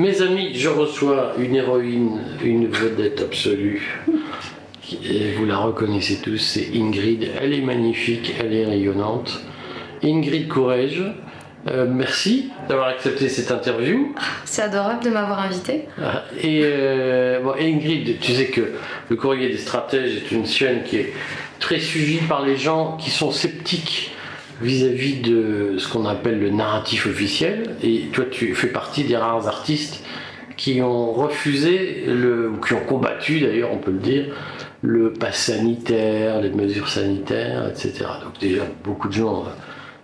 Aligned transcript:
Mes 0.00 0.22
amis, 0.22 0.54
je 0.54 0.70
reçois 0.70 1.34
une 1.38 1.56
héroïne, 1.56 2.22
une 2.42 2.68
vedette 2.68 3.20
absolue. 3.20 4.00
Et 5.04 5.32
vous 5.32 5.44
la 5.44 5.58
reconnaissez 5.58 6.22
tous, 6.22 6.38
c'est 6.38 6.70
Ingrid. 6.74 7.28
Elle 7.38 7.52
est 7.52 7.60
magnifique, 7.60 8.34
elle 8.40 8.54
est 8.54 8.64
rayonnante. 8.64 9.42
Ingrid 10.02 10.48
Courrèges, 10.48 11.04
euh, 11.68 11.86
merci 11.86 12.50
d'avoir 12.66 12.88
accepté 12.88 13.28
cette 13.28 13.50
interview. 13.50 14.14
C'est 14.46 14.62
adorable 14.62 15.04
de 15.04 15.10
m'avoir 15.10 15.40
invité. 15.40 15.82
Ah, 16.02 16.24
Et 16.42 16.62
euh, 16.64 17.40
bon, 17.42 17.52
Ingrid, 17.60 18.20
tu 18.20 18.32
sais 18.32 18.46
que 18.46 18.72
le 19.10 19.16
Courrier 19.16 19.50
des 19.50 19.58
stratèges 19.58 20.16
est 20.16 20.32
une 20.32 20.46
chaîne 20.46 20.82
qui 20.82 20.96
est 20.96 21.12
très 21.58 21.78
suivie 21.78 22.26
par 22.26 22.42
les 22.42 22.56
gens 22.56 22.96
qui 22.96 23.10
sont 23.10 23.32
sceptiques 23.32 24.12
vis-à-vis 24.60 25.20
de 25.20 25.76
ce 25.78 25.88
qu'on 25.88 26.06
appelle 26.06 26.40
le 26.40 26.50
narratif 26.50 27.06
officiel. 27.06 27.76
Et 27.82 28.08
toi, 28.12 28.24
tu 28.30 28.54
fais 28.54 28.68
partie 28.68 29.04
des 29.04 29.16
rares 29.16 29.48
artistes 29.48 30.04
qui 30.56 30.82
ont 30.82 31.12
refusé, 31.12 32.04
le, 32.06 32.50
ou 32.50 32.56
qui 32.58 32.74
ont 32.74 32.84
combattu 32.84 33.40
d'ailleurs, 33.40 33.70
on 33.72 33.78
peut 33.78 33.92
le 33.92 33.98
dire, 33.98 34.26
le 34.82 35.12
pass 35.12 35.44
sanitaire, 35.44 36.40
les 36.40 36.50
mesures 36.50 36.88
sanitaires, 36.88 37.68
etc. 37.68 38.04
Donc 38.22 38.38
déjà, 38.40 38.64
beaucoup 38.84 39.08
de 39.08 39.14
gens 39.14 39.44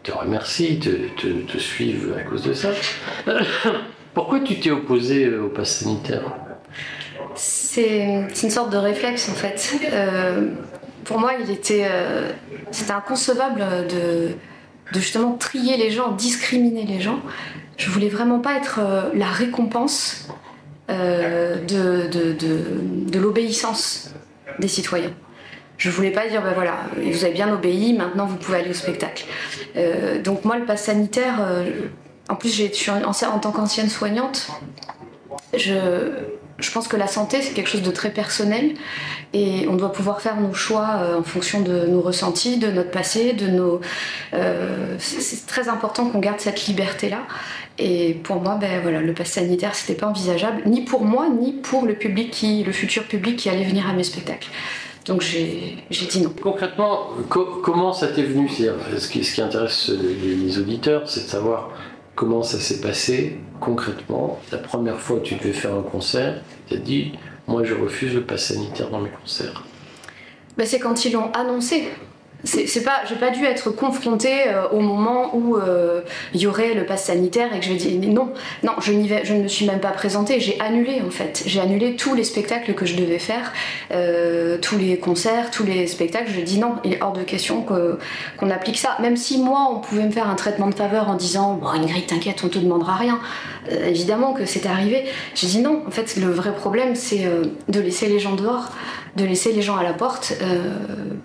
te 0.02 0.12
remercient, 0.12 0.78
te, 0.78 1.58
suivent 1.58 2.14
à 2.18 2.22
cause 2.22 2.42
de 2.42 2.52
ça. 2.52 2.70
Pourquoi 4.14 4.40
tu 4.40 4.58
t'es 4.58 4.70
opposé 4.70 5.26
euh, 5.26 5.44
au 5.44 5.48
pass 5.48 5.80
sanitaire? 5.80 6.22
C'est 7.34 8.24
c'est 8.32 8.46
une 8.46 8.52
sorte 8.52 8.72
de 8.72 8.78
réflexe 8.78 9.28
en 9.28 9.34
fait. 9.34 9.74
Euh, 9.92 10.48
pour 11.06 11.18
moi, 11.18 11.32
euh, 11.34 12.32
c'était 12.70 12.92
inconcevable 12.92 13.64
de, 13.88 14.30
justement 14.92 15.32
trier 15.32 15.76
les 15.76 15.90
gens, 15.90 16.12
discriminer 16.12 16.84
les 16.84 17.00
gens. 17.00 17.20
Je 17.76 17.90
voulais 17.90 18.08
vraiment 18.08 18.40
pas 18.40 18.56
être 18.56 18.80
euh, 18.80 19.10
la 19.14 19.26
récompense 19.26 20.28
euh, 20.90 21.64
de, 21.64 23.18
l'obéissance 23.18 24.10
des 24.58 24.68
citoyens. 24.68 25.12
Je 25.78 25.90
voulais 25.90 26.10
pas 26.10 26.26
dire, 26.26 26.42
ben 26.42 26.54
voilà, 26.54 26.76
vous 26.96 27.24
avez 27.24 27.34
bien 27.34 27.52
obéi, 27.52 27.92
maintenant 27.92 28.24
vous 28.24 28.36
pouvez 28.36 28.58
aller 28.58 28.70
au 28.70 28.74
spectacle. 28.74 29.26
Donc 30.24 30.46
moi, 30.46 30.56
le 30.56 30.64
pass 30.64 30.84
sanitaire, 30.84 31.34
en 32.30 32.34
plus, 32.34 32.48
je 32.48 32.72
suis 32.72 32.90
en, 32.90 33.02
en 33.02 33.38
tant 33.38 33.52
qu'ancienne 33.52 33.90
soignante, 33.90 34.48
je, 35.54 35.74
je 36.58 36.70
pense 36.70 36.88
que 36.88 36.96
la 36.96 37.06
santé, 37.06 37.42
c'est 37.42 37.52
quelque 37.52 37.68
chose 37.68 37.82
de 37.82 37.90
très 37.90 38.10
personnel 38.10 38.74
et 39.34 39.66
on 39.68 39.74
doit 39.74 39.92
pouvoir 39.92 40.20
faire 40.20 40.40
nos 40.40 40.54
choix 40.54 40.88
euh, 41.00 41.18
en 41.18 41.22
fonction 41.22 41.60
de 41.60 41.86
nos 41.86 42.00
ressentis, 42.00 42.58
de 42.58 42.68
notre 42.70 42.90
passé, 42.90 43.32
de 43.34 43.46
nos. 43.48 43.80
euh, 44.34 44.96
c'est 44.98 45.46
très 45.46 45.68
important 45.68 46.08
qu'on 46.08 46.18
garde 46.20 46.40
cette 46.40 46.66
liberté-là. 46.66 47.22
Et 47.78 48.14
pour 48.14 48.36
moi, 48.40 48.56
ben 48.58 48.80
voilà, 48.80 49.00
le 49.00 49.12
pass 49.12 49.32
sanitaire, 49.32 49.74
c'était 49.74 49.98
pas 50.00 50.06
envisageable, 50.06 50.62
ni 50.64 50.80
pour 50.82 51.04
moi, 51.04 51.28
ni 51.28 51.52
pour 51.52 51.84
le 51.84 51.94
public 51.94 52.30
qui, 52.30 52.64
le 52.64 52.72
futur 52.72 53.04
public 53.04 53.36
qui 53.36 53.50
allait 53.50 53.64
venir 53.64 53.86
à 53.88 53.92
mes 53.92 54.04
spectacles. 54.04 54.48
Donc 55.04 55.20
j'ai 55.20 55.76
dit 55.90 56.20
non. 56.22 56.32
Concrètement, 56.42 57.10
co- 57.28 57.60
comment 57.62 57.92
ça 57.92 58.08
t'est 58.08 58.22
venu 58.22 58.48
ce, 58.48 59.08
qui, 59.08 59.22
ce 59.22 59.34
qui 59.34 59.40
intéresse 59.42 59.90
les, 59.90 60.34
les 60.34 60.58
auditeurs, 60.58 61.08
c'est 61.08 61.24
de 61.24 61.28
savoir 61.28 61.70
comment 62.16 62.42
ça 62.42 62.58
s'est 62.58 62.80
passé 62.80 63.38
concrètement. 63.60 64.40
La 64.50 64.58
première 64.58 64.98
fois 64.98 65.20
que 65.20 65.24
tu 65.24 65.36
devais 65.36 65.52
faire 65.52 65.74
un 65.74 65.82
concert, 65.82 66.42
tu 66.66 66.74
as 66.74 66.78
dit 66.78 67.12
Moi, 67.46 67.62
je 67.62 67.74
refuse 67.74 68.14
le 68.14 68.22
pass 68.22 68.46
sanitaire 68.46 68.90
dans 68.90 69.00
mes 69.00 69.10
concerts. 69.10 69.62
Ben, 70.56 70.66
c'est 70.66 70.80
quand 70.80 71.04
ils 71.04 71.12
l'ont 71.12 71.30
annoncé. 71.32 71.84
C'est 72.46 72.82
pas, 72.84 73.00
j'ai 73.08 73.16
pas 73.16 73.30
dû 73.30 73.44
être 73.44 73.70
confrontée 73.70 74.46
euh, 74.48 74.68
au 74.70 74.80
moment 74.80 75.34
où 75.34 75.56
euh, 75.56 76.00
il 76.32 76.40
y 76.40 76.46
aurait 76.46 76.74
le 76.74 76.86
pass 76.86 77.04
sanitaire 77.06 77.54
et 77.54 77.58
que 77.58 77.64
je 77.66 77.70
vais 77.72 77.76
dire 77.76 78.10
non, 78.12 78.30
non, 78.62 78.72
je 78.80 78.92
vais, 78.92 79.24
je 79.24 79.34
ne 79.34 79.42
me 79.42 79.48
suis 79.48 79.66
même 79.66 79.80
pas 79.80 79.90
présentée. 79.90 80.38
J'ai 80.40 80.58
annulé 80.60 81.02
en 81.06 81.10
fait, 81.10 81.42
j'ai 81.46 81.60
annulé 81.60 81.96
tous 81.96 82.14
les 82.14 82.24
spectacles 82.24 82.74
que 82.74 82.86
je 82.86 82.94
devais 82.96 83.18
faire, 83.18 83.52
euh, 83.92 84.58
tous 84.58 84.78
les 84.78 84.96
concerts, 84.98 85.50
tous 85.50 85.64
les 85.64 85.86
spectacles. 85.88 86.30
Je 86.34 86.40
dis 86.40 86.58
non, 86.58 86.76
il 86.84 86.94
est 86.94 87.02
hors 87.02 87.12
de 87.12 87.22
question 87.22 87.62
que- 87.62 87.98
qu'on 88.36 88.50
applique 88.50 88.78
ça. 88.78 88.96
Même 89.00 89.16
si 89.16 89.38
moi, 89.38 89.68
on 89.72 89.80
pouvait 89.80 90.04
me 90.04 90.10
faire 90.12 90.28
un 90.30 90.34
traitement 90.36 90.68
de 90.68 90.74
faveur 90.74 91.08
en 91.08 91.14
disant 91.14 91.54
bon 91.54 91.66
Ingrid, 91.68 92.06
t'inquiète, 92.06 92.42
on 92.44 92.48
te 92.48 92.58
demandera 92.58 92.94
rien. 92.94 93.18
Euh, 93.70 93.88
évidemment 93.88 94.32
que 94.32 94.44
c'était 94.44 94.68
arrivé. 94.68 95.04
J'ai 95.34 95.46
dit 95.46 95.60
non. 95.60 95.82
En 95.86 95.90
fait, 95.90 96.16
le 96.16 96.30
vrai 96.30 96.54
problème, 96.54 96.94
c'est 96.94 97.26
euh, 97.26 97.44
de 97.68 97.80
laisser 97.80 98.08
les 98.08 98.18
gens 98.18 98.34
dehors 98.34 98.70
de 99.16 99.24
laisser 99.24 99.50
les 99.52 99.62
gens 99.62 99.78
à 99.78 99.82
la 99.82 99.94
porte 99.94 100.34
euh, 100.42 100.74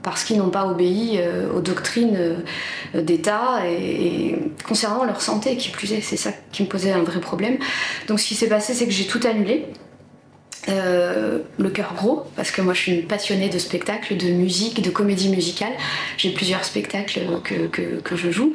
parce 0.01 0.23
qu'ils 0.23 0.37
n'ont 0.37 0.49
pas 0.49 0.65
obéi 0.65 1.19
aux 1.53 1.59
doctrines 1.59 2.37
d'État 2.93 3.67
et, 3.67 4.29
et 4.29 4.39
concernant 4.65 5.03
leur 5.03 5.21
santé 5.21 5.57
qui 5.57 5.67
plus 5.67 5.91
est, 5.91 5.99
c'est 5.99 6.15
ça 6.15 6.31
qui 6.53 6.63
me 6.63 6.69
posait 6.69 6.93
un 6.93 7.03
vrai 7.03 7.19
problème. 7.19 7.57
Donc 8.07 8.21
ce 8.21 8.27
qui 8.27 8.35
s'est 8.35 8.47
passé, 8.47 8.73
c'est 8.73 8.85
que 8.85 8.93
j'ai 8.93 9.07
tout 9.07 9.19
annulé. 9.27 9.65
Le 11.61 11.69
cœur 11.69 11.93
gros, 11.95 12.23
parce 12.35 12.49
que 12.49 12.61
moi 12.61 12.73
je 12.73 12.79
suis 12.81 12.91
une 12.93 13.03
passionnée 13.03 13.47
de 13.49 13.59
spectacles, 13.59 14.17
de 14.17 14.27
musique, 14.29 14.81
de 14.81 14.89
comédie 14.89 15.29
musicale. 15.29 15.73
J'ai 16.17 16.31
plusieurs 16.31 16.63
spectacles 16.63 17.19
que, 17.43 17.67
que, 17.67 17.99
que 18.01 18.15
je 18.15 18.31
joue. 18.31 18.53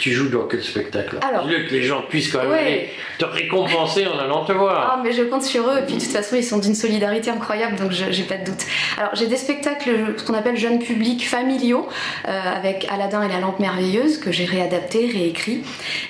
Tu 0.00 0.12
joues 0.12 0.28
dans 0.30 0.46
quel 0.46 0.62
spectacle? 0.62 1.18
Alors- 1.20 1.46
Dis-le 1.46 1.64
que 1.68 1.74
les 1.74 1.82
gens 1.82 2.02
puissent 2.08 2.32
quand 2.32 2.40
même 2.40 2.50
Ouais. 2.52 2.58
aller 2.58 2.88
te 3.18 3.24
récompenser 3.26 4.06
en 4.06 4.18
allant 4.18 4.44
te 4.46 4.52
voir. 4.52 4.94
Ah, 4.96 5.00
mais 5.04 5.12
je 5.12 5.22
compte 5.24 5.42
sur 5.42 5.68
eux, 5.68 5.78
et 5.80 5.82
puis 5.86 5.96
de 5.96 6.00
toute 6.00 6.10
façon, 6.12 6.36
ils 6.36 6.44
sont 6.44 6.58
d'une 6.58 6.74
solidarité 6.74 7.30
incroyable, 7.30 7.76
donc 7.76 7.92
je- 7.92 8.10
j'ai 8.10 8.22
pas 8.22 8.36
de 8.36 8.44
doute. 8.46 8.64
Alors, 8.98 9.14
j'ai 9.14 9.26
des 9.26 9.36
spectacles, 9.36 9.90
ce 10.16 10.22
qu'on 10.24 10.34
appelle 10.34 10.56
jeunes 10.56 10.78
publics 10.78 11.28
familiaux, 11.28 11.86
euh, 12.28 12.30
avec 12.56 12.86
Aladdin 12.90 13.22
et 13.22 13.28
la 13.28 13.40
lampe 13.40 13.60
merveilleuse, 13.60 14.18
que 14.18 14.32
j'ai 14.32 14.44
réadapté, 14.46 15.10
réécrit. 15.12 15.62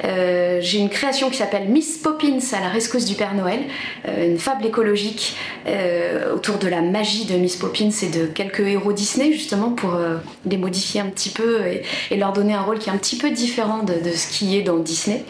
Euh, 0.05 0.59
j'ai 0.61 0.79
une 0.79 0.91
création 0.91 1.29
qui 1.31 1.37
s'appelle 1.39 1.69
Miss 1.69 1.99
Poppins 1.99 2.39
à 2.53 2.61
la 2.61 2.69
rescousse 2.69 3.05
du 3.07 3.15
Père 3.15 3.35
Noël, 3.35 3.61
euh, 4.09 4.27
une 4.31 4.39
fable 4.39 4.65
écologique 4.67 5.37
autour 6.37 6.59
de 6.59 6.69
la 6.69 6.83
magie 6.83 7.25
de 7.25 7.35
Miss 7.35 7.57
Poppins 7.57 7.91
et 8.03 8.09
de 8.09 8.27
quelques 8.27 8.61
héros 8.61 8.93
Disney, 8.93 9.33
justement, 9.33 9.71
pour 9.71 9.95
euh, 9.95 10.17
les 10.45 10.57
modifier 10.59 11.01
un 11.01 11.07
petit 11.07 11.31
peu 11.31 11.67
et, 11.67 11.83
et 12.11 12.17
leur 12.17 12.33
donner 12.33 12.55
un 12.55 12.63
rôle 12.63 12.79
qui 12.79 12.89
est 12.91 12.93
un 12.93 12.99
petit 12.99 13.17
peu 13.17 13.31
différent 13.31 13.83
de, 13.83 13.95
de 13.95 14.15
ce 14.15 14.29
qui 14.29 14.57
est 14.59 14.63
dans 14.63 14.77
Disney. 14.77 15.25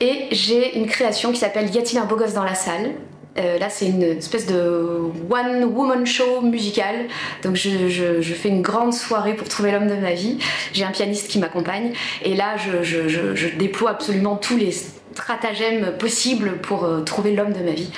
Et 0.00 0.26
j'ai 0.32 0.76
une 0.78 0.86
création 0.86 1.30
qui 1.30 1.38
s'appelle 1.38 1.72
Y 1.74 1.78
a-t-il 1.78 1.98
un 1.98 2.04
beau 2.06 2.16
gosse 2.16 2.32
dans 2.34 2.42
la 2.44 2.54
salle? 2.54 2.92
Euh, 3.36 3.58
là, 3.58 3.68
c'est 3.68 3.86
une 3.86 4.02
espèce 4.02 4.46
de 4.46 5.00
one 5.30 5.64
woman 5.64 6.06
show 6.06 6.40
musical. 6.40 6.94
Donc, 7.42 7.56
je, 7.56 7.88
je- 7.88 8.20
je 8.20 8.34
fais 8.34 8.48
une 8.48 8.62
grande 8.62 8.94
soirée 8.94 9.34
pour 9.34 9.48
trouver 9.48 9.72
l'homme 9.72 9.88
de 9.88 9.96
ma 9.96 10.12
vie. 10.12 10.38
J'ai 10.72 10.84
un 10.84 10.90
pianiste 10.92 11.28
qui 11.28 11.38
m'accompagne. 11.38 11.92
Et 12.24 12.34
là, 12.34 12.54
je, 12.56 13.56
déploie 13.58 13.90
absolument 13.90 14.36
tous 14.36 14.56
les 14.56 14.72
stratagèmes 14.72 15.92
possibles 15.98 16.58
pour 16.62 16.84
euh, 16.84 17.00
trouver 17.00 17.34
l'homme 17.34 17.52
de 17.52 17.60
ma 17.62 17.72
vie. 17.72 17.90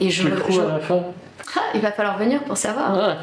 Et 0.00 0.10
je, 0.10 0.28
je- 0.50 0.60
à 0.60 0.64
la 0.74 0.80
fin 0.80 1.02
Ah, 1.54 1.60
il 1.74 1.80
va 1.80 1.92
falloir 1.92 2.16
venir 2.18 2.42
pour 2.44 2.56
savoir. 2.56 3.18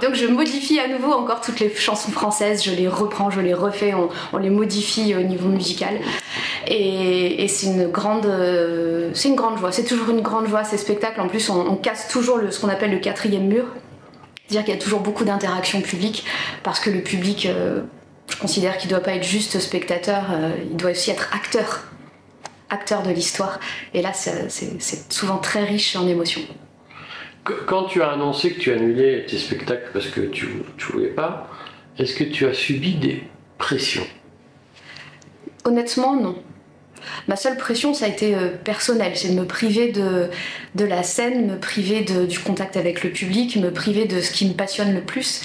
Donc 0.00 0.14
je 0.14 0.26
modifie 0.26 0.78
à 0.78 0.86
nouveau 0.86 1.12
encore 1.12 1.40
toutes 1.40 1.58
les 1.58 1.74
chansons 1.74 2.12
françaises, 2.12 2.62
je 2.62 2.70
les 2.70 2.86
reprends, 2.86 3.30
je 3.30 3.40
les 3.40 3.54
refais, 3.54 3.92
on, 3.94 4.08
on 4.32 4.38
les 4.38 4.50
modifie 4.50 5.14
au 5.16 5.22
niveau 5.22 5.48
musical. 5.48 5.98
Et, 6.68 7.42
et 7.42 7.48
c'est 7.48 7.66
une 7.66 7.88
grande, 7.88 8.26
euh, 8.26 9.10
c'est 9.14 9.28
une 9.28 9.34
grande 9.34 9.58
joie. 9.58 9.72
C'est 9.72 9.84
toujours 9.84 10.10
une 10.10 10.20
grande 10.20 10.46
joie 10.46 10.62
ces 10.62 10.78
spectacles. 10.78 11.20
En 11.20 11.28
plus, 11.28 11.50
on, 11.50 11.60
on 11.60 11.76
casse 11.76 12.08
toujours 12.08 12.38
le, 12.38 12.50
ce 12.52 12.60
qu'on 12.60 12.68
appelle 12.68 12.92
le 12.92 12.98
quatrième 13.00 13.46
mur, 13.46 13.64
c'est-à-dire 14.46 14.64
qu'il 14.64 14.74
y 14.74 14.76
a 14.76 14.80
toujours 14.80 15.00
beaucoup 15.00 15.24
d'interactions 15.24 15.80
publiques 15.80 16.24
parce 16.62 16.78
que 16.78 16.90
le 16.90 17.00
public, 17.00 17.46
euh, 17.46 17.80
je 18.28 18.36
considère 18.36 18.78
qu'il 18.78 18.90
ne 18.90 18.94
doit 18.94 19.02
pas 19.02 19.14
être 19.14 19.24
juste 19.24 19.58
spectateur, 19.58 20.24
euh, 20.30 20.50
il 20.70 20.76
doit 20.76 20.92
aussi 20.92 21.10
être 21.10 21.30
acteur, 21.34 21.82
acteur 22.70 23.02
de 23.02 23.10
l'histoire. 23.10 23.58
Et 23.92 24.02
là, 24.02 24.12
c'est 24.12 25.12
souvent 25.12 25.38
très 25.38 25.64
riche 25.64 25.96
en 25.96 26.06
émotions. 26.06 26.42
Qu- 27.44 27.52
Quand 27.66 27.84
tu 27.84 28.02
as 28.02 28.10
annoncé 28.10 28.52
que 28.52 28.60
tu 28.60 28.72
annulais 28.72 29.24
tes 29.26 29.38
spectacles 29.38 29.90
parce 29.92 30.06
que 30.08 30.20
tu 30.20 30.46
ne 30.46 30.92
voulais 30.92 31.08
pas, 31.08 31.50
est-ce 31.98 32.14
que 32.14 32.24
tu 32.24 32.46
as 32.46 32.54
subi 32.54 32.94
des 32.94 33.22
pressions? 33.58 34.06
Honnêtement, 35.64 36.14
non. 36.16 36.36
Ma 37.26 37.34
seule 37.36 37.56
pression, 37.56 37.94
ça 37.94 38.04
a 38.04 38.08
été 38.08 38.34
euh, 38.34 38.48
personnel, 38.48 39.12
c'est 39.16 39.28
de 39.30 39.34
me 39.40 39.44
priver 39.44 39.90
de, 39.92 40.84
la 40.84 41.02
scène, 41.02 41.46
me 41.52 41.58
priver 41.58 42.02
du 42.02 42.38
contact 42.38 42.76
avec 42.76 43.02
le 43.02 43.10
public, 43.10 43.56
me 43.56 43.72
priver 43.72 44.04
de 44.06 44.20
ce 44.20 44.30
qui 44.30 44.46
me 44.46 44.54
passionne 44.54 44.94
le 44.94 45.00
plus. 45.00 45.42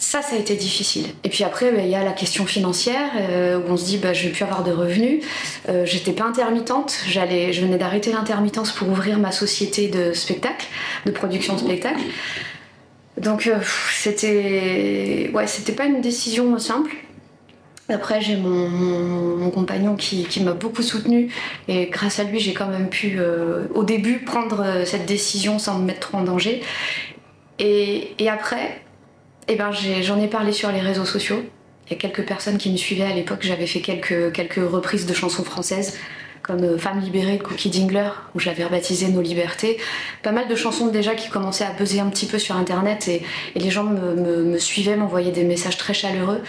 Ça, 0.00 0.22
ça 0.22 0.34
a 0.34 0.38
été 0.38 0.56
difficile. 0.56 1.08
Et 1.24 1.28
puis 1.28 1.44
après, 1.44 1.70
bah, 1.70 1.82
il 1.82 1.90
y 1.90 1.94
a 1.94 2.02
la 2.02 2.12
question 2.12 2.46
financière, 2.46 3.10
euh, 3.16 3.58
où 3.58 3.70
on 3.70 3.76
se 3.76 3.84
dit, 3.84 3.98
bah, 3.98 4.14
je 4.14 4.24
vais 4.24 4.30
plus 4.30 4.44
avoir 4.44 4.64
de 4.64 4.72
revenus. 4.72 5.22
Euh, 5.68 5.84
J'étais 5.84 6.12
pas 6.12 6.24
intermittente, 6.24 6.96
j'allais, 7.06 7.52
je 7.52 7.60
venais 7.60 7.76
d'arrêter 7.76 8.10
l'intermittence 8.10 8.72
pour 8.72 8.88
ouvrir 8.88 9.18
ma 9.18 9.30
société 9.30 9.88
de 9.88 10.14
spectacle, 10.14 10.66
de 11.04 11.10
production 11.10 11.52
de 11.52 11.58
spectacle. 11.58 12.00
Donc 13.18 13.46
euh, 13.46 13.58
c'était, 13.92 15.30
ouais, 15.34 15.46
c'était 15.46 15.72
pas 15.72 15.84
une 15.84 16.00
décision 16.00 16.58
simple. 16.58 16.96
Après, 17.90 18.22
j'ai 18.22 18.36
mon, 18.36 19.50
compagnon 19.50 19.96
qui, 19.96 20.26
m'a 20.42 20.54
beaucoup 20.54 20.82
soutenue 20.82 21.30
et 21.68 21.86
grâce 21.86 22.20
à 22.20 22.24
lui, 22.24 22.40
j'ai 22.40 22.54
quand 22.54 22.68
même 22.68 22.88
pu, 22.88 23.16
euh, 23.18 23.64
au 23.74 23.84
début, 23.84 24.20
prendre 24.20 24.84
cette 24.86 25.04
décision 25.04 25.58
sans 25.58 25.78
me 25.78 25.84
mettre 25.84 26.08
trop 26.08 26.18
en 26.18 26.22
danger. 26.22 26.62
Et 27.58 28.14
après, 28.30 28.80
eh 29.52 29.56
ben, 29.56 29.72
j'en 29.72 30.20
ai, 30.20 30.28
parlé 30.28 30.52
sur 30.52 30.70
les 30.70 30.78
réseaux 30.80 31.04
sociaux. 31.04 31.42
Il 31.86 31.92
y 31.92 31.96
a 31.96 31.98
quelques 31.98 32.24
personnes 32.24 32.56
qui 32.56 32.70
me 32.70 32.76
suivaient 32.76 33.04
à 33.04 33.12
l'époque. 33.12 33.40
J'avais 33.42 33.66
fait 33.66 33.80
quelques, 33.80 34.54
reprises 34.54 35.06
de 35.06 35.12
chansons 35.12 35.42
françaises 35.42 35.98
comme 36.42 36.78
Femme 36.78 37.00
libérée 37.00 37.36
de 37.36 37.42
Cookie 37.42 37.68
Dingler, 37.68 38.10
où 38.34 38.38
j'avais 38.38 38.64
rebaptisé 38.64 39.08
Nos 39.08 39.20
libertés. 39.20 39.76
Pas 40.22 40.32
mal 40.32 40.48
de 40.48 40.54
chansons 40.54 40.86
déjà 40.86 41.14
qui 41.14 41.28
commençaient 41.28 41.64
à 41.64 41.70
peser 41.70 42.00
un 42.00 42.08
petit 42.08 42.26
peu 42.26 42.38
sur 42.38 42.56
Internet 42.56 43.08
et, 43.08 43.22
les 43.56 43.70
gens 43.70 43.84
me, 43.84 44.56
suivaient, 44.58 44.96
m'envoyaient 44.96 45.32
des 45.32 45.44
messages 45.44 45.76
très 45.76 45.94
chaleureux. 45.94 46.40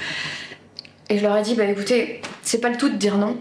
Et 1.09 1.17
je 1.17 1.23
leur 1.23 1.35
ai 1.35 1.41
dit, 1.41 1.55
bah 1.55 1.65
écoutez, 1.65 2.21
c'est 2.43 2.61
pas 2.61 2.69
le 2.69 2.77
tout 2.77 2.89
de 2.89 2.95
dire 2.95 3.17
non. 3.17 3.35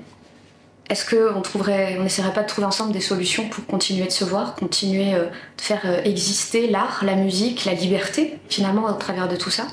Est-ce 0.91 1.15
qu'on 1.15 1.41
trouverait, 1.41 1.97
on 1.99 2.03
n'essaierait 2.03 2.33
pas 2.33 2.43
de 2.43 2.49
trouver 2.49 2.67
ensemble 2.67 2.93
des 2.93 3.01
solutions 3.01 3.49
pour 3.49 3.65
continuer 3.67 4.07
de 4.07 4.13
se 4.13 4.25
voir, 4.25 4.55
continuer 4.57 5.13
de 5.13 5.63
faire 5.63 6.05
exister 6.05 6.67
l'art, 6.67 7.05
la 7.05 7.15
musique, 7.15 7.65
la 7.65 7.75
liberté, 7.75 8.39
finalement, 8.49 8.85
au 8.87 8.93
travers 8.95 9.29
de 9.29 9.37
tout 9.37 9.51
ça? 9.51 9.69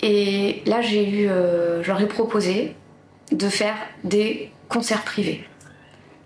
Et 0.00 0.62
là, 0.66 0.80
j'ai 0.80 1.06
eu, 1.08 1.26
leur 1.26 2.00
ai 2.00 2.08
proposé 2.08 2.74
de 3.32 3.48
faire 3.48 3.76
des 4.04 4.50
concerts 4.68 5.04
privés. 5.04 5.44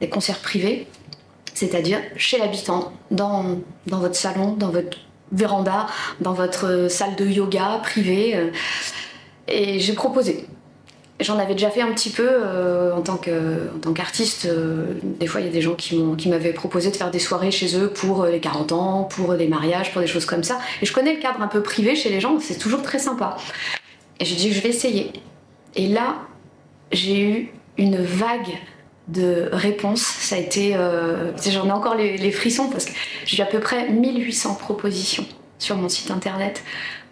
Des 0.00 0.08
concerts 0.08 0.38
privés, 0.38 0.86
c'est-à-dire 1.54 1.98
chez 2.16 2.38
l'habitant, 2.38 2.92
dans, 3.10 3.58
votre 3.86 4.16
salon, 4.16 4.54
dans 4.54 4.70
votre 4.70 4.98
véranda, 5.32 5.86
dans 6.20 6.32
votre 6.32 6.88
salle 6.88 7.16
de 7.16 7.26
yoga 7.26 7.80
privée. 7.82 8.36
Euh, 8.36 8.50
et 9.48 9.80
j'ai 9.80 9.92
proposé. 9.94 10.46
J'en 11.20 11.38
avais 11.38 11.54
déjà 11.54 11.70
fait 11.70 11.82
un 11.82 11.92
petit 11.92 12.10
peu 12.10 12.28
euh, 12.28 12.94
en 12.94 13.02
tant 13.02 13.16
qu'artiste. 13.16 14.46
Euh, 14.46 14.86
des 15.02 15.26
fois, 15.26 15.40
il 15.40 15.46
y 15.46 15.48
a 15.48 15.52
des 15.52 15.60
gens 15.60 15.74
qui 15.74 16.28
m'avaient 16.28 16.52
proposé 16.52 16.90
de 16.90 16.96
faire 16.96 17.10
des 17.10 17.18
soirées 17.18 17.50
chez 17.50 17.76
eux 17.76 17.88
pour 17.88 18.24
les 18.24 18.40
40 18.40 18.72
ans, 18.72 19.04
pour 19.04 19.34
les 19.34 19.48
mariages, 19.48 19.92
pour 19.92 20.00
des 20.00 20.06
choses 20.06 20.26
comme 20.26 20.44
ça. 20.44 20.58
Et 20.82 20.86
je 20.86 20.92
connais 20.92 21.14
le 21.14 21.20
cadre 21.20 21.42
un 21.42 21.48
peu 21.48 21.62
privé 21.62 21.94
chez 21.94 22.08
les 22.08 22.20
gens, 22.20 22.38
c'est 22.40 22.58
toujours 22.58 22.82
très 22.82 22.98
sympa. 22.98 23.36
Et 24.18 24.24
j'ai 24.24 24.36
dit, 24.36 24.52
je 24.52 24.60
vais 24.60 24.68
essayer. 24.68 25.12
Et 25.76 25.88
là, 25.88 26.16
j'ai 26.92 27.20
eu 27.20 27.52
une 27.78 28.02
vague 28.02 28.58
de 29.08 29.48
réponses. 29.52 30.02
Ça 30.02 30.36
a 30.36 30.38
été. 30.38 30.74
Euh, 30.76 31.32
j'en 31.48 31.66
ai 31.66 31.72
encore 31.72 31.94
les, 31.94 32.30
frissons 32.30 32.68
parce 32.68 32.84
que 32.84 32.92
j'ai 33.24 33.38
eu 33.38 33.42
à 33.42 33.46
peu 33.46 33.60
près 33.60 33.88
1800 33.90 34.54
propositions 34.54 35.26
sur 35.58 35.76
mon 35.76 35.88
site 35.88 36.10
internet 36.10 36.62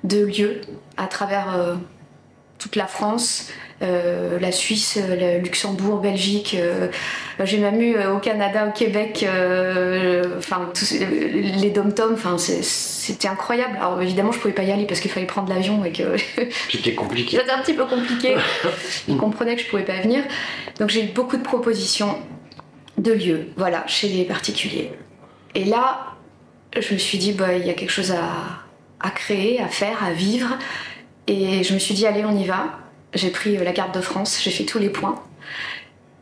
de 0.04 0.24
lieux 0.24 0.60
à 0.96 1.06
travers 1.06 1.54
euh, 1.56 1.74
toute 2.58 2.76
la 2.76 2.86
France, 2.86 3.50
euh, 3.80 4.40
la 4.40 4.50
Suisse, 4.50 4.98
le 5.08 5.38
Luxembourg, 5.38 6.00
Belgique. 6.00 6.56
Euh, 6.58 6.88
j'ai 7.44 7.58
même 7.58 7.80
eu 7.80 7.96
euh, 7.96 8.16
au 8.16 8.18
Canada, 8.18 8.66
au 8.66 8.72
Québec, 8.72 9.24
enfin 10.36 10.68
les 10.90 11.70
dom-toms. 11.70 12.14
Enfin, 12.14 12.36
c'était 12.38 13.28
incroyable. 13.28 13.76
Alors 13.76 14.02
évidemment, 14.02 14.32
je 14.32 14.38
pouvais 14.38 14.54
pas 14.54 14.64
y 14.64 14.72
aller 14.72 14.84
parce 14.84 14.98
qu'il 15.00 15.10
fallait 15.10 15.26
prendre 15.26 15.48
l'avion 15.48 15.84
et 15.84 15.92
que 15.92 16.16
c'était 16.70 16.94
compliqué. 16.94 17.36
C'était 17.36 17.52
un 17.52 17.62
petit 17.62 17.74
peu 17.74 17.84
compliqué. 17.84 18.36
Ils 19.06 19.16
comprenaient 19.18 19.54
que 19.54 19.62
je 19.62 19.68
pouvais 19.68 19.84
pas 19.84 20.00
venir. 20.00 20.24
Donc 20.80 20.90
j'ai 20.90 21.04
eu 21.04 21.08
beaucoup 21.08 21.36
de 21.36 21.44
propositions 21.44 22.18
de 22.96 23.12
lieux, 23.12 23.46
voilà, 23.56 23.86
chez 23.86 24.08
les 24.08 24.24
particuliers. 24.24 24.90
Et 25.54 25.64
là, 25.64 26.16
je 26.76 26.94
me 26.94 26.98
suis 26.98 27.18
dit, 27.18 27.32
bah, 27.32 27.54
il 27.54 27.64
y 27.64 27.70
a 27.70 27.74
quelque 27.74 27.92
chose 27.92 28.10
à, 28.10 28.66
à 28.98 29.10
créer, 29.10 29.60
à 29.60 29.68
faire, 29.68 30.02
à 30.02 30.10
vivre. 30.10 30.58
Et 31.28 31.62
je 31.62 31.74
me 31.74 31.78
suis 31.78 31.94
dit, 31.94 32.06
allez, 32.06 32.24
on 32.24 32.36
y 32.36 32.46
va. 32.46 32.78
J'ai 33.14 33.30
pris 33.30 33.56
euh, 33.56 33.62
la 33.62 33.72
carte 33.72 33.94
de 33.94 34.00
France, 34.00 34.40
j'ai 34.42 34.50
fait 34.50 34.64
tous 34.64 34.78
les 34.78 34.88
points. 34.88 35.22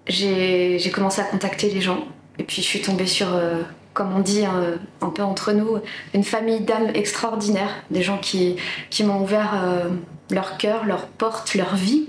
J'ai 0.08 0.90
commencé 0.92 1.20
à 1.20 1.24
contacter 1.24 1.70
les 1.70 1.80
gens. 1.80 2.06
Et 2.38 2.42
puis 2.42 2.56
je 2.56 2.66
suis 2.66 2.82
tombée 2.82 3.06
sur, 3.06 3.34
euh, 3.34 3.62
comme 3.94 4.14
on 4.14 4.20
dit 4.20 4.44
un 4.44 5.08
peu 5.08 5.22
entre 5.22 5.52
nous, 5.52 5.78
une 6.12 6.22
famille 6.22 6.60
d'âmes 6.60 6.90
extraordinaires. 6.94 7.70
Des 7.90 8.02
gens 8.02 8.18
qui, 8.18 8.56
qui 8.90 9.04
m'ont 9.04 9.22
ouvert 9.22 9.54
euh, 9.64 9.88
leur 10.30 10.58
cœur, 10.58 10.84
leur 10.84 11.06
porte, 11.06 11.54
leur 11.54 11.76
vie. 11.76 12.08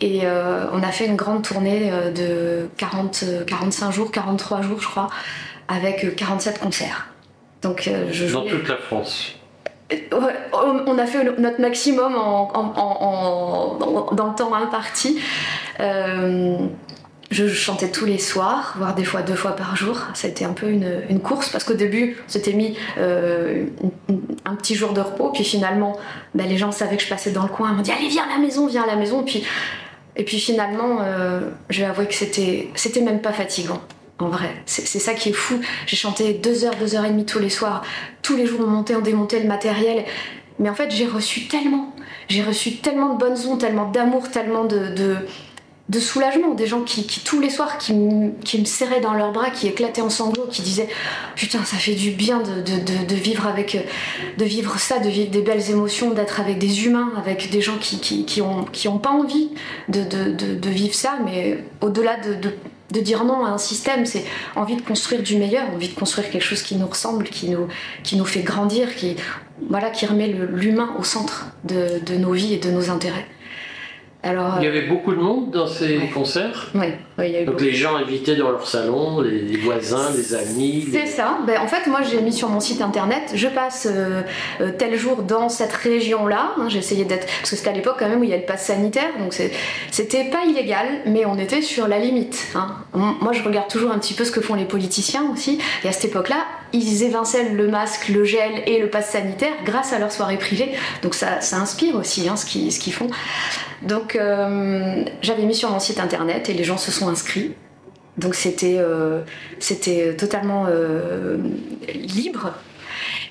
Et 0.00 0.20
on 0.22 0.80
a 0.84 0.92
fait 0.92 1.06
une 1.06 1.16
grande 1.16 1.42
tournée 1.42 1.90
de 2.14 2.68
40, 2.76 3.24
45 3.48 3.90
jours, 3.90 4.12
43 4.12 4.62
jours 4.62 4.80
je 4.80 4.86
crois, 4.86 5.08
avec 5.66 6.14
47 6.14 6.60
concerts. 6.60 7.08
Donc, 7.62 7.90
je 8.12 8.32
Dans 8.32 8.44
toute 8.44 8.68
la 8.68 8.76
France 8.76 9.37
on 10.12 10.98
a 10.98 11.06
fait 11.06 11.24
notre 11.38 11.60
maximum 11.60 12.14
dans 14.12 14.26
le 14.28 14.34
temps 14.36 14.54
imparti. 14.54 15.20
Euh, 15.80 16.58
je 17.30 17.46
chantais 17.46 17.90
tous 17.90 18.06
les 18.06 18.18
soirs, 18.18 18.74
voire 18.78 18.94
des 18.94 19.04
fois 19.04 19.20
deux 19.22 19.34
fois 19.34 19.52
par 19.52 19.76
jour. 19.76 20.00
C'était 20.14 20.44
un 20.46 20.52
peu 20.52 20.68
une, 20.68 21.20
course 21.20 21.50
parce 21.50 21.64
qu'au 21.64 21.74
début, 21.74 22.16
on 22.34 22.52
mis 22.52 22.76
euh, 22.98 23.66
un 24.46 24.54
petit 24.56 24.74
jour 24.74 24.92
de 24.92 25.00
repos, 25.00 25.30
puis 25.30 25.44
finalement, 25.44 25.98
bah, 26.34 26.44
les 26.48 26.56
gens 26.56 26.72
savaient 26.72 26.96
que 26.96 27.02
je 27.02 27.08
passais 27.08 27.30
dans 27.30 27.42
le 27.42 27.48
coin. 27.48 27.70
Ils 27.70 27.76
m'ont 27.76 27.82
dit 27.82 27.92
Allez, 27.92 28.08
viens 28.08 28.24
à 28.24 28.38
la 28.38 28.38
maison, 28.38 28.66
viens 28.66 28.84
à 28.84 28.86
la 28.86 28.96
maison. 28.96 29.24
Et 30.16 30.24
puis 30.24 30.38
finalement, 30.38 30.98
euh, 31.02 31.40
je 31.68 31.80
vais 31.80 31.86
avouer 31.86 32.06
que 32.06 32.14
c'était 32.14 33.00
même 33.02 33.20
pas 33.20 33.32
fatigant 33.32 33.80
en 34.18 34.28
vrai. 34.28 34.62
C'est 34.66 34.86
ça 34.98 35.14
qui 35.14 35.30
est 35.30 35.32
fou. 35.32 35.60
J'ai 35.86 35.96
chanté 35.96 36.34
deux 36.34 36.64
heures, 36.64 36.74
deux 36.78 36.94
heures 36.94 37.04
et 37.04 37.10
demie 37.10 37.26
tous 37.26 37.38
les 37.38 37.50
soirs. 37.50 37.82
Tous 38.22 38.36
les 38.36 38.46
jours, 38.46 38.60
on 38.62 38.66
montait, 38.66 38.96
on 38.96 39.00
démontait 39.00 39.40
le 39.40 39.48
matériel. 39.48 40.04
Mais 40.58 40.68
en 40.68 40.74
fait, 40.74 40.90
j'ai 40.90 41.06
reçu 41.06 41.46
tellement. 41.46 41.94
J'ai 42.28 42.42
reçu 42.42 42.76
tellement 42.76 43.14
de 43.14 43.18
bonnes 43.18 43.38
ondes, 43.46 43.60
tellement 43.60 43.88
d'amour, 43.90 44.28
tellement 44.30 44.64
de, 44.64 45.16
soulagement. 46.00 46.54
Des 46.54 46.66
gens 46.66 46.82
qui, 46.82 47.06
tous 47.24 47.40
les 47.40 47.48
soirs, 47.48 47.78
qui, 47.78 47.94
me 47.94 48.64
serraient 48.64 49.00
dans 49.00 49.14
leurs 49.14 49.30
bras, 49.30 49.50
qui 49.50 49.68
éclataient 49.68 50.02
en 50.02 50.10
sanglots, 50.10 50.48
qui 50.50 50.62
disaient 50.62 50.88
Putain, 51.36 51.64
ça 51.64 51.76
fait 51.76 51.94
du 51.94 52.10
bien 52.10 52.40
de, 52.40 53.14
vivre 53.14 53.46
avec. 53.46 53.78
de 54.36 54.44
vivre 54.44 54.80
ça, 54.80 54.98
de 54.98 55.08
vivre 55.08 55.30
des 55.30 55.42
belles 55.42 55.70
émotions, 55.70 56.10
d'être 56.10 56.40
avec 56.40 56.58
des 56.58 56.86
humains, 56.86 57.12
avec 57.16 57.50
des 57.50 57.60
gens 57.60 57.78
qui, 57.80 58.00
qui, 58.00 58.42
pas 58.42 59.10
envie 59.10 59.50
de, 59.88 60.68
vivre 60.68 60.94
ça, 60.94 61.18
mais 61.24 61.62
au-delà 61.80 62.16
de 62.16 62.50
de 62.92 63.00
dire 63.00 63.24
non 63.24 63.44
à 63.44 63.50
un 63.50 63.58
système, 63.58 64.06
c'est 64.06 64.24
envie 64.56 64.76
de 64.76 64.82
construire 64.82 65.22
du 65.22 65.36
meilleur, 65.36 65.68
envie 65.74 65.88
de 65.88 65.94
construire 65.94 66.30
quelque 66.30 66.42
chose 66.42 66.62
qui 66.62 66.76
nous 66.76 66.86
ressemble, 66.86 67.24
qui 67.24 67.50
nous, 67.50 67.68
qui 68.02 68.16
nous 68.16 68.24
fait 68.24 68.40
grandir, 68.40 68.94
qui, 68.96 69.16
voilà, 69.68 69.90
qui 69.90 70.06
remet 70.06 70.28
l'humain 70.28 70.94
au 70.98 71.04
centre 71.04 71.48
de, 71.64 72.16
nos 72.16 72.32
vies 72.32 72.54
et 72.54 72.58
de 72.58 72.70
nos 72.70 72.90
intérêts. 72.90 73.26
Alors, 74.24 74.56
il 74.58 74.64
y 74.64 74.66
avait 74.66 74.88
beaucoup 74.88 75.12
de 75.12 75.20
monde 75.20 75.52
dans 75.52 75.68
ces 75.68 75.96
concerts. 76.12 76.70
Oui, 76.74 76.88
il 77.18 77.30
y 77.30 77.36
a 77.36 77.42
eu 77.42 77.44
Donc 77.44 77.60
les 77.60 77.72
gens 77.72 77.94
invités 77.94 78.34
dans 78.34 78.50
leur 78.50 78.66
salon, 78.66 79.20
les, 79.20 79.56
voisins, 79.58 80.10
les 80.16 80.34
amis. 80.34 80.88
C'est 80.90 81.06
ça. 81.06 81.38
Ben, 81.46 81.60
en 81.60 81.68
fait, 81.68 81.88
moi 81.88 82.00
j'ai 82.02 82.20
mis 82.20 82.32
sur 82.32 82.48
mon 82.48 82.58
site 82.58 82.82
internet, 82.82 83.30
je 83.34 83.46
passe 83.46 83.86
euh, 83.88 84.22
euh, 84.60 84.72
tel 84.76 84.96
jour 84.96 85.22
dans 85.22 85.48
cette 85.48 85.72
région-là. 85.72 86.54
Hein, 86.58 86.68
j'ai 86.68 86.80
essayé 86.80 87.04
d'être. 87.04 87.26
Parce 87.26 87.50
que 87.50 87.56
c'était 87.56 87.70
à 87.70 87.74
l'époque 87.74 87.96
quand 88.00 88.08
même 88.08 88.20
où 88.20 88.24
il 88.24 88.30
y 88.30 88.34
a 88.34 88.38
le 88.38 88.44
pass 88.44 88.66
sanitaire, 88.66 89.10
donc 89.20 89.32
c'était 89.92 90.24
pas 90.24 90.44
illégal, 90.46 90.86
mais 91.06 91.24
on 91.24 91.38
était 91.38 91.62
sur 91.62 91.86
la 91.86 92.00
limite. 92.00 92.48
Hein. 92.56 92.74
Moi 92.94 93.32
je 93.32 93.42
regarde 93.44 93.68
toujours 93.68 93.92
un 93.92 93.98
petit 93.98 94.14
peu 94.14 94.24
ce 94.24 94.32
que 94.32 94.40
font 94.40 94.54
les 94.54 94.64
politiciens 94.64 95.30
aussi. 95.32 95.60
Et 95.84 95.88
à 95.88 95.92
cette 95.92 96.06
époque-là, 96.06 96.44
ils 96.72 97.02
évincellent 97.02 97.56
le 97.56 97.68
masque, 97.68 98.08
le 98.08 98.24
gel 98.24 98.62
et 98.66 98.78
le 98.78 98.88
pass 98.88 99.10
sanitaire 99.10 99.52
grâce 99.64 99.92
à 99.92 99.98
leur 99.98 100.12
soirée 100.12 100.36
privée. 100.36 100.72
Donc 101.02 101.14
ça, 101.14 101.40
ça 101.40 101.56
inspire 101.56 101.96
aussi 101.96 102.28
hein, 102.28 102.36
ce 102.36 102.46
qu'ils 102.46 102.92
font. 102.92 103.08
Donc 103.82 104.16
euh, 104.16 105.04
j'avais 105.22 105.44
mis 105.44 105.54
sur 105.54 105.70
mon 105.70 105.78
site 105.78 106.00
internet 106.00 106.48
et 106.48 106.54
les 106.54 106.64
gens 106.64 106.78
se 106.78 106.90
sont 106.90 107.08
inscrits. 107.08 107.54
Donc 108.16 108.34
c'était 108.34 108.76
euh, 108.78 109.22
totalement 110.16 110.66
euh, 110.68 111.38
libre. 111.94 112.54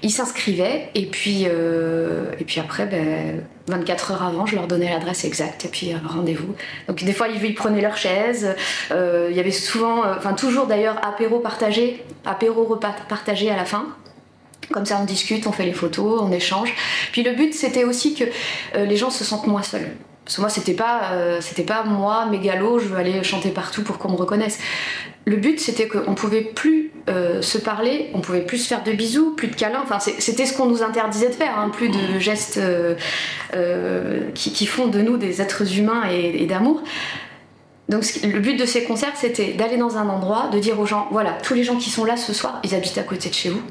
Ils 0.03 0.11
s'inscrivaient 0.11 0.89
et 0.95 1.05
puis 1.05 1.43
et 1.43 2.43
puis 2.45 2.59
après 2.59 2.85
ben, 2.85 3.43
24 3.67 4.11
heures 4.11 4.23
avant 4.23 4.45
je 4.45 4.55
leur 4.55 4.67
donnais 4.67 4.89
l'adresse 4.89 5.25
exacte 5.25 5.65
et 5.65 5.69
puis 5.69 5.93
rendez-vous. 5.95 6.55
Donc 6.87 7.03
des 7.03 7.13
fois 7.13 7.27
ils, 7.27 7.55
prenaient 7.55 7.81
leur 7.81 7.97
chaise. 7.97 8.55
Il 8.91 9.35
y 9.35 9.39
avait 9.39 9.51
souvent, 9.51 10.03
enfin 10.05 10.33
toujours 10.33 10.67
d'ailleurs 10.67 11.03
apéro 11.05 11.39
partagé, 11.39 12.03
apéro 12.25 12.63
repas 12.63 12.95
partagé 13.09 13.49
à 13.49 13.55
la 13.55 13.65
fin. 13.65 13.87
Comme 14.71 14.85
ça, 14.85 14.99
on 15.01 15.05
discute, 15.05 15.47
on 15.47 15.53
fait 15.53 15.65
les 15.65 15.73
photos, 15.73 16.21
on 16.21 16.31
échange. 16.31 16.73
Puis 17.13 17.23
le 17.23 17.33
but, 17.33 17.53
c'était 17.53 17.85
aussi 17.85 18.13
que 18.15 18.25
les 18.75 18.97
gens 18.97 19.09
se 19.09 19.23
sentent 19.23 19.47
moins 19.47 19.63
seuls. 19.63 19.95
Parce 20.27 20.35
que 20.35 20.41
moi, 20.41 20.49
c'était 20.49 20.73
pas, 20.73 21.11
euh, 21.13 21.39
c'était 21.39 21.63
pas 21.63 21.85
moi, 21.85 22.29
je 22.29 22.87
veux 22.89 22.97
aller 22.97 23.23
chanter 23.23 23.49
partout 23.51 23.81
pour 23.81 23.97
qu'on 23.97 24.11
me 24.11 24.17
reconnaisse. 24.17 24.59
Le 25.23 25.37
but, 25.37 25.57
c'était 25.57 25.87
qu'on 25.87 26.15
pouvait 26.15 26.41
plus 26.41 26.91
euh, 27.07 27.41
se 27.41 27.57
parler, 27.57 28.09
on 28.13 28.19
pouvait 28.19 28.41
plus 28.41 28.57
se 28.57 28.67
faire 28.67 28.83
de 28.83 28.91
bisous, 28.91 29.35
plus 29.35 29.47
de 29.47 29.55
câlins. 29.55 29.79
Enfin, 29.81 29.99
c'était 29.99 30.45
ce 30.45 30.51
qu'on 30.51 30.65
nous 30.65 30.83
interdisait 30.83 31.29
de 31.29 31.33
faire, 31.33 31.57
hein, 31.57 31.69
plus 31.69 31.87
de 31.87 32.19
gestes 32.19 32.59
euh, 32.59 34.29
qui, 34.33 34.65
font 34.65 34.87
de 34.87 35.01
nous 35.01 35.15
des 35.15 35.41
êtres 35.41 35.77
humains 35.77 36.03
et, 36.11 36.45
d'amour. 36.45 36.83
Donc 37.87 38.03
le 38.21 38.39
but 38.39 38.59
de 38.59 38.65
ces 38.65 38.83
concerts, 38.83 39.13
c'était 39.15 39.53
d'aller 39.53 39.77
dans 39.77 39.95
un 39.95 40.09
endroit, 40.09 40.49
de 40.51 40.59
dire 40.59 40.77
aux 40.77 40.85
gens, 40.85 41.07
voilà, 41.09 41.37
tous 41.41 41.53
les 41.53 41.63
gens 41.63 41.77
qui 41.77 41.89
sont 41.89 42.03
là 42.03 42.17
ce 42.17 42.33
soir, 42.33 42.59
ils 42.65 42.75
habitent 42.75 42.97
à 42.97 43.03
côté 43.03 43.29
de 43.29 43.33
chez 43.33 43.49
vous, 43.49 43.61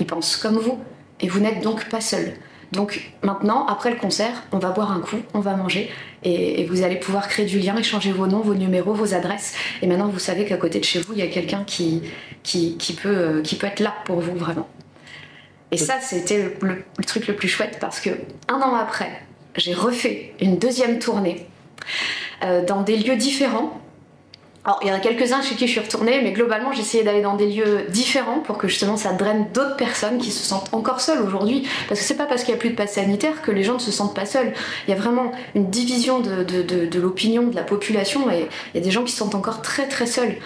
ils 0.00 0.06
pensent 0.06 0.36
comme 0.36 0.58
vous, 0.58 0.80
et 1.20 1.28
vous 1.28 1.38
n'êtes 1.38 1.60
donc 1.60 1.88
pas 1.88 2.00
seuls. 2.00 2.34
Donc 2.74 3.10
maintenant, 3.22 3.66
après 3.66 3.90
le 3.90 3.96
concert, 3.96 4.42
on 4.52 4.58
va 4.58 4.70
boire 4.70 4.90
un 4.90 5.00
coup, 5.00 5.18
on 5.32 5.40
va 5.40 5.54
manger 5.54 5.90
et, 6.24 6.64
vous 6.64 6.82
allez 6.82 6.96
pouvoir 6.96 7.28
créer 7.28 7.46
du 7.46 7.58
lien, 7.58 7.76
échanger 7.76 8.10
vos 8.10 8.26
noms, 8.26 8.40
vos 8.40 8.54
numéros, 8.54 8.94
vos 8.94 9.14
adresses. 9.14 9.54
Et 9.82 9.86
maintenant, 9.86 10.08
vous 10.08 10.18
savez 10.18 10.44
qu'à 10.44 10.56
côté 10.56 10.80
de 10.80 10.84
chez 10.84 11.00
vous, 11.00 11.12
il 11.12 11.18
y 11.18 11.22
a 11.22 11.28
quelqu'un 11.28 11.64
qui, 11.64 12.02
euh, 13.06 13.42
peut 13.58 13.66
être 13.66 13.80
là 13.80 13.94
pour 14.04 14.20
vous 14.20 14.34
vraiment. 14.34 14.68
Et 15.70 15.76
ça, 15.76 16.00
c'était 16.00 16.56
le, 16.60 16.84
truc 17.06 17.26
le 17.26 17.34
plus 17.34 17.48
chouette 17.48 17.78
parce 17.80 18.00
que 18.00 18.10
un 18.48 18.60
an 18.60 18.74
après, 18.74 19.22
j'ai 19.56 19.74
refait 19.74 20.32
une 20.40 20.58
deuxième 20.58 20.98
tournée 20.98 21.46
euh, 22.42 22.64
dans 22.64 22.82
des 22.82 22.96
lieux 22.96 23.16
différents 23.16 23.80
Alors, 24.66 24.80
il 24.82 24.88
y 24.88 24.90
en 24.90 24.94
a 24.94 24.98
quelques-uns 24.98 25.42
chez 25.42 25.56
qui 25.56 25.66
je 25.66 25.72
suis 25.72 25.80
retournée, 25.80 26.22
mais 26.22 26.32
globalement, 26.32 26.72
j'essayais 26.72 27.04
d'aller 27.04 27.20
dans 27.20 27.36
des 27.36 27.48
lieux 27.48 27.84
différents 27.90 28.38
pour 28.38 28.56
que 28.56 28.66
justement 28.66 28.96
ça 28.96 29.12
draine 29.12 29.48
d'autres 29.52 29.76
personnes 29.76 30.16
qui 30.16 30.30
se 30.30 30.42
sentent 30.42 30.72
encore 30.72 31.02
seules 31.02 31.20
aujourd'hui. 31.20 31.68
Parce 31.86 32.00
que 32.00 32.06
c'est 32.06 32.16
pas 32.16 32.24
parce 32.24 32.44
qu'il 32.44 32.54
n'y 32.54 32.58
a 32.58 32.60
plus 32.60 32.70
de 32.70 32.74
passe 32.74 32.94
sanitaire 32.94 33.42
que 33.42 33.50
les 33.50 33.62
gens 33.62 33.74
ne 33.74 33.78
se 33.78 33.92
sentent 33.92 34.14
pas 34.14 34.24
seuls. 34.24 34.54
Il 34.88 34.90
y 34.90 34.94
a 34.94 34.96
vraiment 34.96 35.32
une 35.54 35.68
division 35.68 36.20
de, 36.20 36.44
de, 36.44 36.86
de, 36.86 37.00
l'opinion 37.00 37.42
de 37.42 37.54
la 37.54 37.62
population 37.62 38.30
et 38.30 38.48
il 38.72 38.78
y 38.78 38.80
a 38.80 38.84
des 38.84 38.90
gens 38.90 39.04
qui 39.04 39.12
se 39.12 39.18
sentent 39.18 39.34
encore 39.34 39.60
très 39.60 39.86
très 39.86 40.06
seuls. 40.06 40.36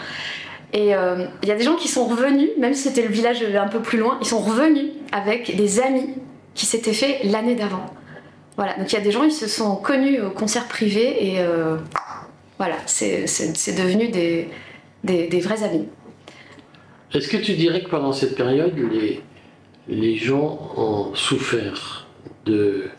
Et 0.73 0.97
euh, 0.97 1.27
il 1.45 1.49
y 1.49 1.53
a 1.53 1.55
des 1.55 1.63
gens 1.63 1.77
qui 1.77 1.87
sont 1.87 2.05
revenus, 2.05 2.51
même 2.59 2.75
si 2.75 2.83
c'était 2.83 3.03
le 3.03 3.13
village 3.13 3.43
un 3.43 3.69
peu 3.69 3.81
plus 3.81 3.99
loin, 3.99 4.19
ils 4.21 4.27
sont 4.27 4.41
revenus 4.41 4.87
avec 5.13 5.55
des 5.55 5.79
amis 5.81 6.15
qui 6.55 6.67
s'étaient 6.67 6.93
faits 6.93 7.21
l'année 7.23 7.55
d'avant. 7.55 7.87
Voilà, 8.57 8.75
donc 8.77 8.93
il 8.93 8.97
y 8.97 8.99
a 8.99 9.03
des 9.03 9.13
gens, 9.13 9.23
ils 9.23 9.31
se 9.31 9.47
sont 9.47 9.77
connus 9.77 10.21
au 10.21 10.31
concert 10.31 10.67
privé 10.67 11.35
et. 11.35 11.41
Euh, 11.41 11.77
voilà, 12.59 12.77
c'est 12.87 13.25
devenu 13.77 14.09
des, 14.09 14.49
des, 15.05 15.41
vrais 15.41 15.63
amis. 15.63 15.87
Est-ce 17.15 17.29
que 17.29 17.37
tu 17.37 17.55
dirais 17.55 17.83
que 17.83 17.89
pendant 17.89 18.13
cette 18.13 18.35
période, 18.35 18.75
les, 18.77 19.23
les 19.87 20.17
gens 20.17 20.73
ont 20.77 21.15
souffert 21.15 22.07
de 22.45 22.91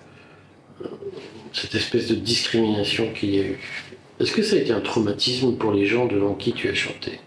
cette 1.51 1.75
espèce 1.75 2.07
de 2.07 2.15
discrimination 2.15 3.11
qu'il 3.13 3.35
y 3.35 3.39
a 3.39 3.43
eu? 3.43 3.59
Est-ce 4.19 4.31
que 4.31 4.43
ça 4.43 4.55
a 4.55 4.59
été 4.59 4.71
un 4.71 4.81
traumatisme 4.81 5.55
pour 5.55 5.71
les 5.71 5.85
gens 5.85 6.05
devant 6.05 6.33
qui 6.33 6.53
tu 6.53 6.69
as 6.69 6.73
chanté? 6.73 7.19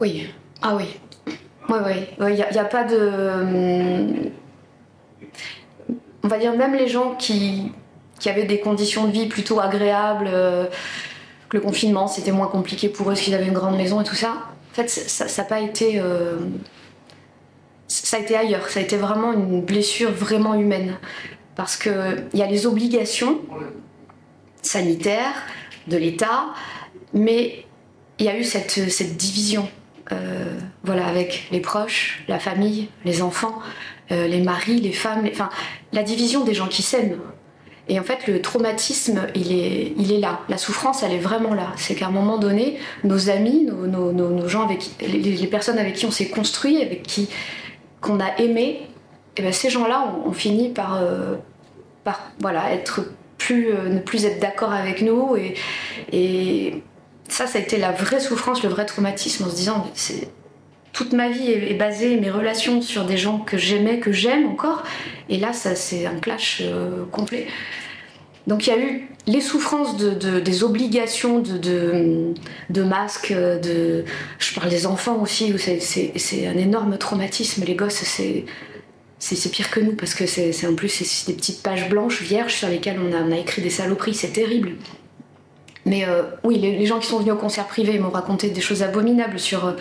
Oui. 0.00 0.26
Ah 0.62 0.76
oui. 0.76 0.84
Oui, 1.68 1.78
oui. 1.84 1.92
Il 2.20 2.34
n'y 2.34 2.42
a, 2.42 2.62
a, 2.62 2.64
pas 2.64 2.84
de. 2.84 4.30
On 6.22 6.28
va 6.28 6.38
dire 6.38 6.56
même 6.56 6.74
les 6.74 6.88
gens 6.88 7.14
qui, 7.16 7.72
qui 8.22 8.30
avaient 8.30 8.44
des 8.44 8.60
conditions 8.60 9.08
de 9.08 9.12
vie 9.12 9.26
plutôt 9.26 9.58
agréables, 9.58 10.30
euh, 10.32 10.66
le 11.50 11.60
confinement 11.60 12.06
c'était 12.06 12.30
moins 12.30 12.46
compliqué 12.46 12.88
pour 12.88 13.10
eux 13.10 13.14
qu'ils 13.14 13.34
avaient 13.34 13.48
une 13.48 13.52
grande 13.52 13.76
maison 13.76 14.00
et 14.00 14.04
tout 14.04 14.14
ça. 14.14 14.30
En 14.70 14.74
fait, 14.74 14.88
ça 14.88 15.26
n'a 15.26 15.48
pas 15.48 15.60
été. 15.60 15.98
Euh, 15.98 16.36
ça 17.88 18.16
a 18.16 18.20
été 18.20 18.36
ailleurs, 18.36 18.70
ça 18.70 18.78
a 18.78 18.82
été 18.82 18.96
vraiment 18.96 19.32
une 19.32 19.60
blessure 19.60 20.12
vraiment 20.12 20.54
humaine. 20.54 20.98
Parce 21.56 21.76
qu'il 21.76 22.28
y 22.32 22.42
a 22.42 22.46
les 22.46 22.64
obligations 22.64 23.40
sanitaires 24.62 25.34
de 25.88 25.98
l'État, 25.98 26.46
mais 27.12 27.66
il 28.18 28.24
y 28.24 28.28
a 28.30 28.38
eu 28.38 28.44
cette, 28.44 28.90
cette 28.90 29.16
division. 29.16 29.68
Euh, 30.12 30.58
voilà, 30.84 31.06
avec 31.06 31.48
les 31.50 31.60
proches, 31.60 32.22
la 32.28 32.38
famille, 32.38 32.88
les 33.04 33.20
enfants, 33.20 33.58
les 34.10 34.42
maris, 34.42 34.80
les 34.80 34.92
femmes, 34.92 35.26
enfin, 35.30 35.48
la 35.92 36.02
division 36.02 36.44
des 36.44 36.54
gens 36.54 36.68
qui 36.68 36.82
s'aiment. 36.82 37.18
Et 37.92 38.00
en 38.00 38.04
fait, 38.04 38.26
le 38.26 38.40
traumatisme, 38.40 39.26
il 39.34 39.52
est, 39.52 40.18
là. 40.18 40.40
La 40.48 40.56
souffrance, 40.56 41.02
elle 41.02 41.12
est 41.12 41.18
vraiment 41.18 41.52
là. 41.52 41.74
C'est 41.76 41.94
qu'à 41.94 42.06
un 42.06 42.10
moment 42.10 42.38
donné, 42.38 42.78
nos 43.04 43.28
amis, 43.28 43.66
nos, 43.66 44.48
gens 44.48 44.62
avec 44.62 44.88
les, 45.02 45.46
personnes 45.46 45.76
avec 45.76 45.92
qui 45.92 46.06
on 46.06 46.10
s'est 46.10 46.30
construit, 46.30 46.80
avec 46.80 47.02
qui 47.02 47.28
qu'on 48.00 48.18
a 48.18 48.38
aimé, 48.38 48.88
eh 49.36 49.42
ben 49.42 49.52
ces 49.52 49.68
gens-là 49.68 50.10
ont, 50.24 50.32
fini 50.32 50.70
par, 50.70 51.02
euh, 51.02 51.34
par 52.02 52.32
voilà, 52.40 52.72
être 52.72 53.04
plus, 53.36 53.68
euh, 53.68 53.90
ne 53.90 53.98
plus 53.98 54.24
être 54.24 54.40
d'accord 54.40 54.72
avec 54.72 55.02
nous. 55.02 55.36
Et, 56.10 56.82
ça, 57.28 57.46
ça 57.46 57.58
a 57.58 57.60
été 57.60 57.76
la 57.76 57.92
vraie 57.92 58.20
souffrance, 58.20 58.62
le 58.62 58.70
vrai 58.70 58.86
traumatisme, 58.86 59.44
en 59.44 59.50
se 59.50 59.54
disant, 59.54 59.86
toute 60.94 61.12
ma 61.12 61.28
vie 61.28 61.50
est, 61.50 61.74
basée, 61.74 62.18
mes 62.18 62.30
relations 62.30 62.80
sur 62.80 63.04
des 63.04 63.18
gens 63.18 63.38
que 63.38 63.58
j'aimais, 63.58 63.98
que 63.98 64.12
j'aime 64.12 64.46
encore. 64.46 64.82
Et 65.28 65.38
là, 65.38 65.52
ça, 65.52 65.74
c'est 65.74 66.06
un 66.06 66.16
clash 66.16 66.60
euh, 66.62 67.04
complet. 67.10 67.46
Donc 68.46 68.66
il 68.66 68.70
y 68.70 68.72
a 68.72 68.78
eu 68.78 69.08
les 69.26 69.40
souffrances 69.40 69.96
de, 69.96 70.40
des 70.40 70.64
obligations 70.64 71.38
de, 71.38 72.34
de, 72.70 72.82
masques, 72.82 73.32
de... 73.32 74.04
je 74.38 74.54
parle 74.54 74.68
des 74.68 74.86
enfants 74.86 75.20
aussi, 75.22 75.54
c'est 75.58 76.46
un 76.46 76.56
énorme 76.56 76.98
traumatisme. 76.98 77.62
Les 77.64 77.76
gosses, 77.76 78.02
c'est 79.18 79.50
pire 79.50 79.70
que 79.70 79.80
nous 79.80 79.94
parce 79.94 80.14
que 80.14 80.26
c'est 80.26 80.66
en 80.66 80.74
plus 80.74 81.24
des 81.26 81.34
petites 81.34 81.62
pages 81.62 81.88
blanches 81.88 82.20
vierges 82.22 82.54
sur 82.54 82.68
lesquelles 82.68 82.98
on 82.98 83.32
a, 83.32 83.38
écrit 83.38 83.62
des 83.62 83.70
saloperies, 83.70 84.14
c'est 84.14 84.32
terrible. 84.32 84.72
Mais 85.84 86.04
euh, 86.06 86.22
oui, 86.44 86.58
les, 86.58 86.86
gens 86.86 87.00
qui 87.00 87.08
sont 87.08 87.18
venus 87.18 87.32
au 87.32 87.36
concert 87.36 87.66
privé 87.66 87.98
m'ont 87.98 88.10
raconté 88.10 88.50
des 88.50 88.60
choses 88.60 88.84
abominables 88.84 89.40
sur, 89.40 89.66
euh, 89.66 89.72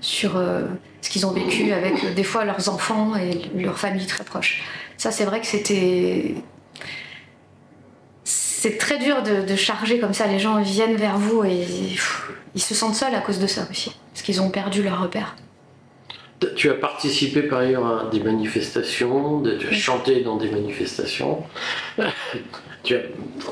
sur 0.00 0.38
euh, 0.38 0.62
ce 1.02 1.10
qu'ils 1.10 1.26
ont 1.26 1.32
vécu 1.32 1.72
avec 1.72 2.14
des 2.14 2.24
fois 2.24 2.46
leurs 2.46 2.70
enfants 2.70 3.14
et 3.14 3.60
leurs 3.60 3.78
familles 3.78 4.06
très 4.06 4.24
proches. 4.24 4.62
Ça, 4.96 5.10
c'est 5.10 5.24
vrai 5.24 5.40
que 5.40 5.46
c'était. 5.46 6.34
C'est 8.62 8.76
très 8.76 8.98
dur 8.98 9.22
de, 9.22 9.56
charger 9.56 10.00
comme 10.00 10.12
ça. 10.12 10.26
Les 10.26 10.38
gens 10.38 10.60
viennent 10.60 10.96
vers 10.96 11.16
vous 11.16 11.44
et 11.44 11.64
ils 12.54 12.60
se 12.60 12.74
sentent 12.74 12.94
seuls 12.94 13.14
à 13.14 13.20
cause 13.20 13.38
de 13.38 13.46
ça 13.46 13.66
aussi. 13.70 13.96
Parce 14.12 14.20
qu'ils 14.20 14.42
ont 14.42 14.50
perdu 14.50 14.82
leur 14.82 15.00
repère. 15.00 15.34
Tu 16.56 16.68
as 16.68 16.74
participé 16.74 17.40
par 17.40 17.60
ailleurs 17.60 17.86
à 17.86 18.10
des 18.10 18.20
manifestations, 18.20 19.42
tu 19.42 19.66
as 19.66 19.72
chanté 19.72 20.20
dans 20.20 20.36
des 20.36 20.50
manifestations. 20.50 21.42
tu 22.84 22.96
as 22.96 23.00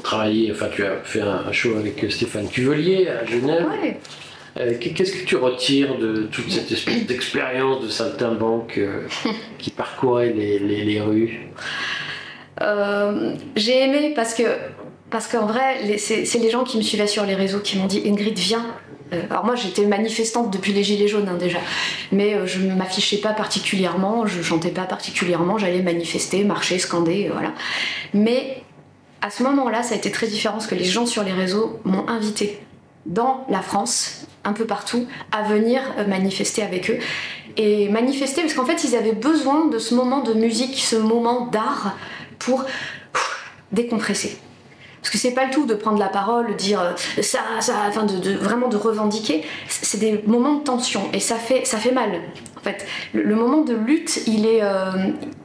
travaillé, 0.02 0.52
enfin 0.52 0.68
tu 0.70 0.84
as 0.84 0.98
fait 1.04 1.22
un 1.22 1.50
show 1.52 1.78
avec 1.78 2.04
Stéphane 2.12 2.50
Cuvelier 2.50 3.08
à 3.08 3.24
Genève. 3.24 3.64
Euh, 4.58 4.74
qu'est-ce 4.78 5.12
que 5.12 5.24
tu 5.24 5.36
retires 5.36 5.96
de 5.96 6.28
toute 6.30 6.50
cette 6.50 6.70
espèce 6.70 7.06
d'expérience 7.06 7.82
de 7.82 7.88
saltimbanque 7.88 8.76
euh, 8.76 9.06
qui 9.58 9.70
parcourait 9.70 10.34
les, 10.34 11.00
rues? 11.00 11.48
Euh, 12.60 13.32
J'ai 13.56 13.84
aimé 13.84 14.12
parce 14.14 14.34
que 14.34 14.42
parce 15.10 15.26
qu'en 15.28 15.46
vrai, 15.46 15.96
c'est 15.98 16.38
les 16.38 16.50
gens 16.50 16.64
qui 16.64 16.76
me 16.76 16.82
suivaient 16.82 17.06
sur 17.06 17.24
les 17.24 17.34
réseaux 17.34 17.60
qui 17.60 17.78
m'ont 17.78 17.86
dit 17.86 18.02
Ingrid, 18.06 18.38
viens, 18.38 18.66
euh, 19.12 19.22
alors 19.30 19.44
moi 19.44 19.54
j'étais 19.54 19.86
manifestante 19.86 20.50
depuis 20.52 20.72
les 20.72 20.84
Gilets 20.84 21.08
jaunes 21.08 21.28
hein, 21.28 21.38
déjà, 21.38 21.58
mais 22.12 22.34
euh, 22.34 22.46
je 22.46 22.60
ne 22.60 22.74
m'affichais 22.74 23.18
pas 23.18 23.32
particulièrement, 23.32 24.26
je 24.26 24.42
chantais 24.42 24.70
pas 24.70 24.84
particulièrement, 24.84 25.56
j'allais 25.56 25.82
manifester, 25.82 26.44
marcher, 26.44 26.78
scander, 26.78 27.30
voilà. 27.32 27.54
Mais 28.12 28.62
à 29.22 29.30
ce 29.30 29.42
moment-là, 29.44 29.82
ça 29.82 29.94
a 29.94 29.96
été 29.96 30.10
très 30.10 30.26
différent 30.26 30.54
parce 30.54 30.66
que 30.66 30.74
les 30.74 30.84
gens 30.84 31.06
sur 31.06 31.22
les 31.22 31.32
réseaux 31.32 31.80
m'ont 31.84 32.06
invité 32.08 32.60
dans 33.06 33.46
la 33.48 33.62
France, 33.62 34.26
un 34.44 34.52
peu 34.52 34.66
partout, 34.66 35.06
à 35.32 35.42
venir 35.42 35.80
euh, 35.98 36.06
manifester 36.06 36.62
avec 36.62 36.90
eux. 36.90 36.98
Et 37.56 37.88
manifester 37.88 38.42
parce 38.42 38.54
qu'en 38.54 38.66
fait 38.66 38.84
ils 38.84 38.94
avaient 38.94 39.12
besoin 39.12 39.66
de 39.66 39.78
ce 39.78 39.94
moment 39.94 40.20
de 40.20 40.34
musique, 40.34 40.78
ce 40.78 40.96
moment 40.96 41.46
d'art 41.46 41.96
pour 42.38 42.64
décompresser. 43.72 44.38
Parce 45.08 45.22
que 45.22 45.26
c'est 45.26 45.34
pas 45.34 45.46
le 45.46 45.50
tout 45.50 45.64
de 45.64 45.72
prendre 45.72 45.98
la 45.98 46.10
parole, 46.10 46.48
de 46.48 46.52
dire 46.52 46.82
euh, 46.82 47.22
ça, 47.22 47.38
ça, 47.60 47.72
enfin 47.88 48.04
de, 48.04 48.32
vraiment 48.32 48.68
de 48.68 48.76
revendiquer. 48.76 49.42
C'est 49.66 49.96
des 49.96 50.22
moments 50.26 50.56
de 50.56 50.64
tension 50.64 51.00
et 51.14 51.18
ça 51.18 51.36
fait, 51.36 51.64
ça 51.64 51.78
fait 51.78 51.92
mal. 51.92 52.20
En 52.58 52.60
fait, 52.60 52.84
le, 53.14 53.34
moment 53.34 53.62
de 53.62 53.72
lutte, 53.72 54.20
il 54.26 54.44
est, 54.44 54.62
euh, 54.62 54.90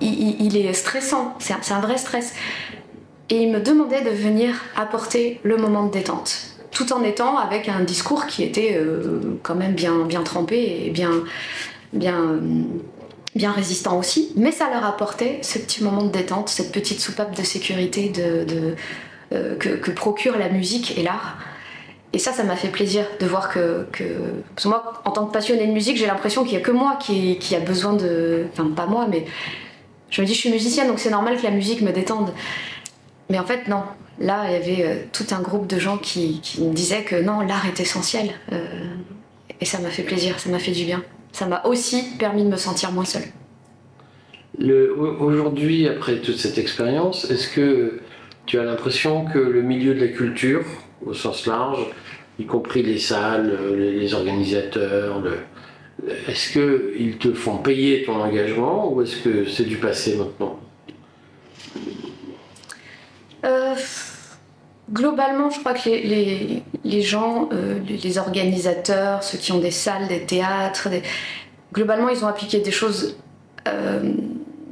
il, 0.01 0.58
est 0.58 0.74
stressant. 0.74 1.36
C'est 1.39 1.53
un, 1.72 1.79
vrai 1.79 1.96
stress. 1.96 2.34
Et 3.29 3.43
il 3.43 3.53
me 3.53 3.62
demandait 3.62 4.01
de 4.01 4.10
venir 4.10 4.53
apporter 4.75 5.39
le 5.43 5.55
moment 5.55 5.86
de 5.86 5.93
détente, 5.93 6.58
tout 6.72 6.91
en 6.91 7.01
étant 7.01 7.38
avec 7.38 7.70
un 7.70 7.79
discours 7.79 8.27
qui 8.27 8.43
était 8.43 8.75
euh, 8.75 9.39
quand 9.43 9.55
même 9.55 9.75
bien, 9.75 10.00
bien 10.00 10.24
trempé 10.24 10.88
et 10.88 10.89
bien, 10.89 11.12
bien 11.93 12.41
bien 13.36 13.51
résistant 13.51 13.98
aussi, 13.98 14.32
mais 14.36 14.51
ça 14.51 14.70
leur 14.70 14.86
apportait 14.86 15.39
ce 15.41 15.58
petit 15.58 15.84
moment 15.84 16.03
de 16.03 16.12
détente, 16.12 16.50
cette 16.50 16.72
petite 16.72 17.00
soupape 17.00 17.36
de 17.36 17.41
sécurité, 17.41 18.10
de, 18.10 18.75
euh, 19.32 19.56
que, 19.56 19.92
procure 19.92 20.38
la 20.38 20.50
musique 20.50 20.98
et 20.98 21.03
l'art. 21.03 21.38
Et 22.12 22.20
ça, 22.20 22.32
ça 22.32 22.44
m'a 22.44 22.56
fait 22.56 22.68
plaisir 22.68 23.06
de 23.20 23.25
voir 23.25 23.50
que, 23.50 23.88
Parce 24.56 24.63
que 24.63 24.68
moi, 24.68 25.01
en 25.06 25.12
tant 25.12 25.25
que 25.25 25.34
passionnée 25.34 25.65
de 25.65 25.72
musique, 25.72 25.98
j'ai 25.98 26.06
l'impression 26.06 26.44
qu'il 26.44 26.51
n'y 26.51 26.62
a 26.62 26.65
que 26.65 26.72
moi 26.72 26.98
qui, 27.01 27.38
qui, 27.39 27.56
a 27.56 27.60
besoin 27.60 27.94
de... 27.94 28.46
Enfin, 28.51 28.70
pas 28.75 28.86
moi, 28.86 29.08
mais... 29.10 29.25
Je 30.12 30.22
me 30.22 30.27
dis, 30.27 30.36
je 30.36 30.39
suis 30.39 30.51
musicienne, 30.51 30.88
donc 30.88 31.00
c'est 31.00 31.10
normal 31.10 31.38
que 31.38 31.44
la 31.44 31.50
musique 31.50 31.82
me 31.82 31.92
détende. 31.92 32.32
Mais 33.32 33.39
en 33.39 33.46
fait, 33.46 33.68
non. 33.68 33.82
Là, 34.20 34.46
il 34.48 34.53
y 34.53 34.56
avait 34.56 34.86
euh, 34.86 34.96
tout 35.12 35.25
un 35.32 35.42
groupe 35.42 35.65
de 35.65 35.80
gens 35.80 35.98
qui, 35.98 36.39
me 36.60 36.72
disaient 36.72 37.03
que 37.03 37.15
non, 37.15 37.42
l'art 37.42 37.65
est 37.65 37.80
essentiel. 37.80 38.30
Euh, 38.51 38.63
et 39.60 39.65
ça 39.65 39.80
m'a 39.80 39.89
fait 39.89 40.03
plaisir, 40.03 40.39
ça 40.39 40.50
m'a 40.50 40.60
fait 40.60 40.72
du 40.72 40.86
bien. 40.86 41.03
Ça 41.32 41.48
m'a 41.48 41.63
aussi 41.65 42.03
permis 42.20 42.44
de 42.44 42.50
me 42.50 42.58
sentir 42.58 42.92
moins 42.92 43.06
seule. 43.06 43.24
Aujourd'hui, 45.20 45.88
après 45.88 46.18
toute 46.18 46.38
cette 46.38 46.60
expérience, 46.60 47.30
est-ce 47.32 47.48
que 47.48 48.01
tu 48.45 48.59
as 48.59 48.63
l'impression 48.63 49.25
que 49.25 49.39
le 49.39 49.62
milieu 49.62 49.93
de 49.93 50.01
la 50.01 50.09
culture, 50.09 50.63
au 51.05 51.13
sens 51.13 51.45
large, 51.47 51.85
y 52.39 52.45
compris 52.45 52.83
les 52.83 52.97
salles, 52.97 53.57
les 53.75 54.13
organisateurs, 54.13 55.21
est-ce 56.27 56.53
qu'ils 56.53 57.17
te 57.17 57.33
font 57.33 57.57
payer 57.57 58.03
ton 58.03 58.15
engagement 58.15 58.91
ou 58.91 59.01
est-ce 59.01 59.17
que 59.17 59.45
c'est 59.45 59.65
du 59.65 59.77
passé 59.77 60.17
maintenant? 60.17 60.59
Euh, 63.45 63.75
Globalement, 64.91 65.50
je 65.50 65.59
crois 65.59 65.73
que 65.73 65.89
les, 65.89 67.01
gens, 67.01 67.50
euh, 67.53 67.79
les 67.88 68.17
organisateurs, 68.17 69.23
ceux 69.23 69.38
qui 69.38 69.53
ont 69.53 69.59
des 69.59 69.71
salles, 69.71 70.09
des 70.09 70.25
théâtres, 70.25 70.89
globalement, 71.73 72.09
ils 72.09 72.23
ont 72.25 72.27
appliqué 72.27 72.59
des 72.59 72.71
choses, 72.71 73.17
euh, 73.67 74.13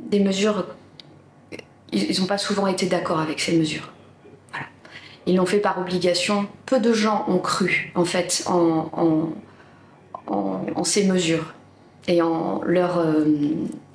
des 0.09 0.19
mesures 0.19 0.67
ils 1.91 2.19
n'ont 2.19 2.27
pas 2.27 2.37
souvent 2.37 2.67
été 2.67 2.85
d'accord 2.85 3.19
avec 3.19 3.39
ces 3.39 3.57
mesures. 3.57 3.91
Ils 5.27 5.35
l'ont 5.35 5.45
fait 5.45 5.59
par 5.59 5.77
obligation. 5.79 6.47
Peu 6.65 6.79
de 6.79 6.93
gens 6.93 7.25
ont 7.27 7.37
cru, 7.37 7.91
en 7.95 8.05
fait, 8.05 8.43
en, 8.47 8.89
en, 10.27 10.83
ces 10.83 11.05
mesures 11.05 11.53
et 12.07 12.21
en 12.21 12.61
leur 12.63 12.97
euh, 12.97 13.25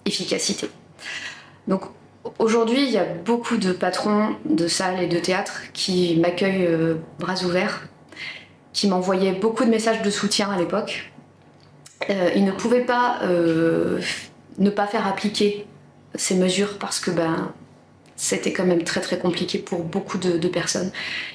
efficacité. 0.05 0.71
Donc 1.67 1.83
aujourd'hui, 2.39 2.85
il 2.85 2.91
y 2.91 2.99
a 2.99 3.05
beaucoup 3.05 3.57
de 3.57 3.73
patrons 3.73 4.37
de 4.45 4.69
salles 4.69 5.03
et 5.03 5.09
de 5.09 5.19
théâtres 5.19 5.63
qui 5.73 6.17
m'accueillent 6.21 6.67
euh, 6.67 6.95
bras 7.19 7.43
ouverts, 7.45 7.89
qui 8.73 8.87
m'envoyaient 8.87 9.33
beaucoup 9.33 9.65
de 9.65 9.71
messages 9.71 10.03
de 10.03 10.11
soutien 10.11 10.51
à 10.51 10.59
l'époque. 10.59 11.13
Euh, 12.09 12.31
ils 12.37 12.45
ne 12.45 12.53
pouvaient 12.53 12.85
pas 12.85 13.21
ne 14.59 14.71
pas 14.71 14.87
faire 14.87 15.07
appliquer 15.07 15.67
ces 16.15 16.37
mesures 16.37 16.79
parce 16.79 17.01
que 17.01 17.11
ben, 17.11 17.53
c'était 18.17 18.53
quand 18.53 18.65
même 18.65 18.83
très 18.83 19.01
très 19.01 19.19
compliqué 19.19 19.59
pour 19.59 19.85
beaucoup 19.85 20.19
de, 20.19 20.49
personnes. 20.49 20.91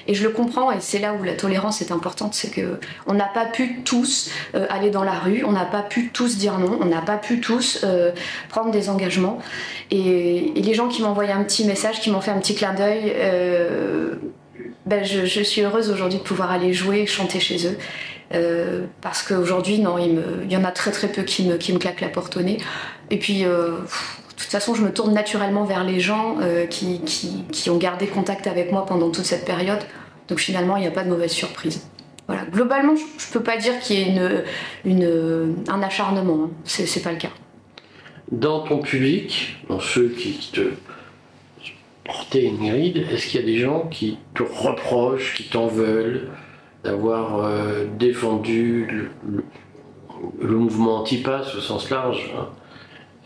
Et 0.08 0.14
je 0.14 0.24
le 0.24 0.30
comprends, 0.30 0.72
et 0.72 0.80
c'est 0.80 0.98
là 0.98 1.14
où 1.14 1.22
la 1.22 1.34
tolérance 1.34 1.80
est 1.80 1.92
importante, 1.92 2.34
c'est 2.34 2.50
que 2.50 2.80
on 3.06 3.14
n'a 3.14 3.26
pas 3.26 3.44
pu 3.44 3.82
tous 3.84 4.30
euh, 4.54 4.66
aller 4.70 4.90
dans 4.90 5.04
la 5.04 5.12
rue, 5.12 5.44
on 5.44 5.52
n'a 5.52 5.66
pas 5.66 5.82
pu 5.82 6.10
tous 6.12 6.38
dire 6.38 6.58
non, 6.58 6.78
on 6.80 6.86
n'a 6.86 7.02
pas 7.02 7.18
pu 7.18 7.40
tous 7.40 7.80
euh, 7.84 8.10
prendre 8.48 8.70
des 8.70 8.88
engagements. 8.88 9.38
Et, 9.90 10.52
les 10.56 10.74
gens 10.74 10.88
qui 10.88 11.02
m'ont 11.02 11.08
envoyé 11.08 11.32
un 11.32 11.44
petit 11.44 11.64
message, 11.64 12.00
qui 12.00 12.10
m'ont 12.10 12.20
fait 12.20 12.30
un 12.30 12.38
petit 12.38 12.54
clin 12.54 12.72
d'œil, 12.72 13.12
euh, 13.16 14.14
ben 14.86 15.04
je, 15.04 15.42
suis 15.42 15.60
heureuse 15.60 15.90
aujourd'hui 15.90 16.18
de 16.18 16.24
pouvoir 16.24 16.50
aller 16.50 16.72
jouer, 16.72 17.06
chanter 17.06 17.38
chez 17.38 17.66
eux. 17.66 18.88
parce 19.02 19.22
qu'aujourd'hui, 19.22 19.78
non, 19.78 19.98
il, 19.98 20.50
y 20.50 20.56
en 20.56 20.64
a 20.64 20.70
très 20.70 20.90
très 20.90 21.08
peu 21.08 21.22
qui 21.22 21.44
me, 21.44 21.56
qui 21.58 21.76
claquent 21.78 22.00
la 22.00 22.08
porte 22.08 22.36
au 22.36 22.42
nez. 22.42 22.58
Et 23.10 23.18
puis, 23.18 23.44
de 23.44 23.76
toute 24.42 24.52
façon, 24.52 24.74
je 24.74 24.82
me 24.82 24.92
tourne 24.92 25.12
naturellement 25.12 25.64
vers 25.64 25.84
les 25.84 26.00
gens 26.00 26.36
euh, 26.40 26.66
qui, 26.66 27.00
qui, 27.50 27.70
ont 27.70 27.76
gardé 27.76 28.06
contact 28.06 28.46
avec 28.46 28.72
moi 28.72 28.86
pendant 28.86 29.10
toute 29.10 29.24
cette 29.24 29.44
période. 29.44 29.80
Donc 30.28 30.38
finalement, 30.38 30.76
il 30.76 30.80
n'y 30.80 30.86
a 30.86 30.92
pas 30.92 31.04
de 31.04 31.10
mauvaise 31.10 31.32
surprise. 31.32 31.86
Voilà. 32.26 32.44
Globalement, 32.44 32.94
je 32.96 33.02
ne 33.02 33.32
peux 33.32 33.42
pas 33.42 33.56
dire 33.56 33.78
qu'il 33.80 33.98
y 33.98 34.02
ait 34.02 34.44
une, 34.84 35.56
un 35.68 35.82
acharnement. 35.82 36.44
Hein. 36.44 36.50
C'est 36.64 37.02
pas 37.02 37.12
le 37.12 37.18
cas. 37.18 37.30
Dans 38.30 38.60
ton 38.60 38.78
public, 38.78 39.56
dans 39.68 39.80
ceux 39.80 40.08
qui 40.08 40.50
te 40.52 40.72
portaient 42.04 42.44
une 42.44 42.70
ride, 42.70 43.06
est-ce 43.12 43.26
qu'il 43.26 43.40
y 43.40 43.42
a 43.42 43.46
des 43.46 43.58
gens 43.58 43.86
qui 43.90 44.18
te 44.34 44.42
reprochent, 44.42 45.34
qui 45.34 45.44
t'en 45.44 45.66
veulent 45.66 46.30
d'avoir 46.84 47.44
euh, 47.44 47.84
défendu 47.98 49.10
le, 49.26 49.44
le, 50.40 50.56
mouvement 50.56 51.00
anti-pass 51.00 51.54
au 51.54 51.60
sens 51.60 51.90
large 51.90 52.32
hein? 52.36 52.48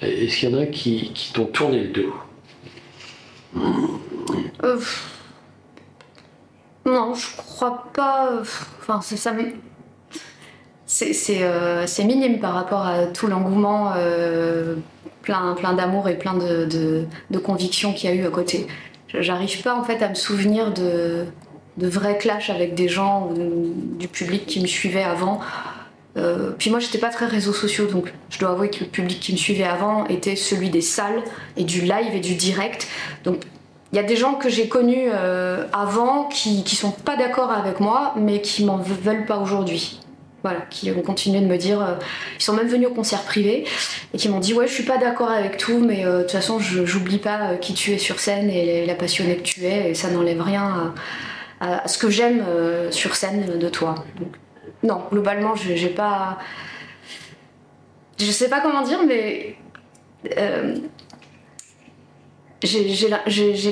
Est-ce 0.00 0.38
qu'il 0.38 0.50
y 0.50 0.54
en 0.54 0.58
a 0.58 0.66
qui, 0.66 1.12
qui 1.14 1.32
t'ont 1.32 1.46
tourné 1.46 1.84
le 1.84 1.88
dos 1.88 2.14
euh, 4.62 4.78
Non, 6.84 7.14
je 7.14 7.36
crois 7.36 7.88
pas. 7.94 8.30
Enfin, 8.80 9.00
ça, 9.00 9.32
euh, 11.30 11.84
c'est 11.86 12.04
minime 12.04 12.38
par 12.40 12.54
rapport 12.54 12.86
à 12.86 13.06
tout 13.06 13.26
l'engouement 13.26 13.92
euh, 13.96 14.76
plein, 15.22 15.54
plein 15.54 15.72
d'amour 15.72 16.08
et 16.08 16.18
plein 16.18 16.34
de, 16.34 16.66
de, 17.30 17.38
convictions 17.38 17.92
qu'il 17.92 18.10
y 18.10 18.12
a 18.12 18.16
eu 18.16 18.26
à 18.26 18.30
côté. 18.30 18.66
J'arrive 19.08 19.62
pas 19.62 19.74
en 19.74 19.82
fait 19.82 20.02
à 20.02 20.10
me 20.10 20.14
souvenir 20.14 20.72
de, 20.72 21.24
de 21.78 21.88
vrais 21.88 22.18
clashs 22.18 22.50
avec 22.50 22.74
des 22.74 22.88
gens 22.88 23.30
du 23.34 24.08
public 24.08 24.46
qui 24.46 24.60
me 24.60 24.66
suivait 24.66 25.04
avant. 25.04 25.40
Euh, 26.16 26.52
puis 26.58 26.70
moi, 26.70 26.80
j'étais 26.80 26.98
pas 26.98 27.10
très 27.10 27.26
réseaux 27.26 27.52
sociaux, 27.52 27.86
donc 27.86 28.12
je 28.30 28.38
dois 28.38 28.50
avouer 28.50 28.70
que 28.70 28.80
le 28.80 28.86
public 28.86 29.20
qui 29.20 29.32
me 29.32 29.36
suivait 29.36 29.64
avant 29.64 30.06
était 30.06 30.36
celui 30.36 30.70
des 30.70 30.80
salles 30.80 31.22
et 31.56 31.64
du 31.64 31.82
live 31.82 32.14
et 32.14 32.20
du 32.20 32.34
direct. 32.34 32.88
Donc 33.24 33.42
il 33.92 33.96
y 33.96 33.98
a 33.98 34.02
des 34.02 34.16
gens 34.16 34.34
que 34.34 34.48
j'ai 34.48 34.68
connus 34.68 35.08
euh, 35.12 35.64
avant 35.72 36.24
qui, 36.24 36.64
sont 36.74 36.90
pas 36.90 37.16
d'accord 37.16 37.50
avec 37.50 37.80
moi, 37.80 38.14
mais 38.16 38.40
qui 38.40 38.64
m'en 38.64 38.78
veulent 38.78 39.26
pas 39.26 39.38
aujourd'hui. 39.38 40.00
Voilà, 40.42 40.60
qui 40.70 40.90
ont 40.92 41.02
continué 41.02 41.40
de 41.40 41.46
me 41.46 41.58
dire. 41.58 41.80
Euh, 41.82 41.94
ils 42.38 42.42
sont 42.42 42.54
même 42.54 42.68
venus 42.68 42.88
au 42.88 42.94
concert 42.94 43.22
privé 43.22 43.64
et 44.14 44.16
qui 44.16 44.28
m'ont 44.28 44.38
dit 44.38 44.54
Ouais, 44.54 44.66
je 44.66 44.72
suis 44.72 44.84
pas 44.84 44.96
d'accord 44.96 45.30
avec 45.30 45.56
tout, 45.56 45.80
mais 45.80 46.04
de 46.04 46.22
toute 46.22 46.30
façon, 46.30 46.58
j'oublie 46.60 47.18
pas 47.18 47.56
qui 47.56 47.74
tu 47.74 47.92
es 47.92 47.98
sur 47.98 48.20
scène 48.20 48.48
et 48.48 48.86
la 48.86 48.94
passionnée 48.94 49.36
que 49.36 49.42
tu 49.42 49.64
es, 49.66 49.90
et 49.90 49.94
ça 49.94 50.08
n'enlève 50.08 50.40
rien 50.40 50.94
à, 51.60 51.88
ce 51.88 51.98
que 51.98 52.10
j'aime 52.10 52.44
sur 52.90 53.16
scène 53.16 53.58
de 53.58 53.68
toi. 53.68 53.96
Non, 54.86 55.02
globalement, 55.10 55.54
je 55.54 55.74
j'ai 55.74 55.88
pas. 55.88 56.38
Je 58.18 58.30
sais 58.30 58.48
pas 58.48 58.60
comment 58.60 58.82
dire, 58.82 59.00
mais. 59.06 59.56
Euh, 60.38 60.76
j'ai 62.62 63.08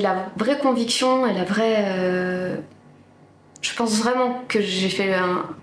la, 0.01 0.31
vraie 0.37 0.57
conviction 0.59 1.25
et 1.25 1.33
la 1.33 1.43
vraie. 1.43 1.85
Euh, 1.87 2.55
je 3.61 3.73
pense 3.75 3.97
vraiment 3.97 4.43
que 4.47 4.61
j'ai 4.61 4.89
fait 4.89 5.15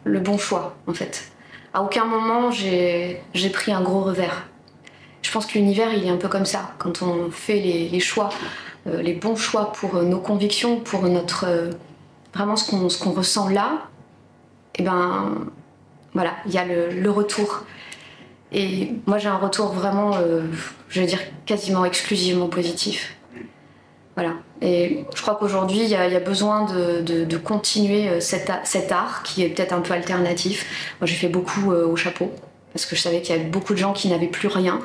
le 0.05 0.21
bon 0.21 0.37
choix, 0.37 0.77
en 0.87 0.93
fait. 0.93 1.31
À 1.73 1.83
aucun 1.83 2.05
moment, 2.05 2.51
j'ai 2.51 3.23
pris 3.53 3.73
un 3.73 3.81
gros 3.81 4.01
revers. 4.01 4.49
Je 5.23 5.31
pense 5.31 5.47
que 5.47 5.55
l'univers, 5.55 5.95
il 5.95 6.05
est 6.05 6.11
un 6.11 6.17
peu 6.17 6.29
comme 6.29 6.45
ça. 6.45 6.73
Quand 6.79 7.03
on 7.03 7.31
fait 7.31 7.61
les, 7.61 8.01
choix, 8.01 8.31
euh, 8.89 9.01
les 9.01 9.15
bons 9.15 9.37
choix 9.37 9.73
pour 9.73 10.03
nos 10.03 10.19
convictions, 10.19 10.81
pour 10.81 11.03
notre. 11.05 11.47
vraiment 12.35 12.57
ce 12.57 12.99
qu'on 12.99 13.13
ressent 13.13 13.49
là, 13.49 13.89
et 14.75 14.81
eh 14.81 14.83
ben 14.85 15.47
voilà, 16.15 16.33
il 16.47 16.53
y 16.53 16.59
a 16.59 16.65
le, 16.65 17.11
retour. 17.11 17.65
Et 18.53 18.93
moi 19.07 19.19
j'ai 19.19 19.29
un 19.29 19.37
retour 19.37 19.73
vraiment, 19.73 20.17
euh, 20.17 20.43
je 20.89 21.01
veux 21.01 21.07
dire, 21.07 21.21
quasiment 21.47 21.85
exclusivement 21.85 22.49
positif. 22.49 23.17
Voilà. 24.15 24.35
Et 24.61 25.05
je 25.15 25.23
crois 25.23 25.37
qu'aujourd'hui, 25.37 25.81
il 25.83 25.89
y, 25.89 25.97
a 25.97 26.21
besoin 26.21 26.67
de, 26.67 27.37
continuer 27.39 28.09
euh, 28.09 28.21
cet, 28.21 28.93
art 28.93 29.23
qui 29.23 29.43
est 29.43 29.49
peut-être 29.49 29.73
un 29.73 29.81
peu 29.81 29.95
alternatif. 29.95 30.95
Moi 31.01 31.07
j'ai 31.07 31.17
fait 31.17 31.29
beaucoup 31.29 31.73
euh, 31.73 31.87
au 31.87 31.97
chapeau 31.97 32.31
parce 32.73 32.87
que 32.87 32.97
je 32.97 33.01
savais 33.01 33.21
qu'il 33.21 33.37
y 33.37 33.39
avait 33.39 33.49
beaucoup 33.49 33.75
de 33.75 33.79
gens 33.79 33.93
qui 33.93 34.09
n'avaient 34.09 34.29
plus 34.29 34.49
rien 34.49 34.81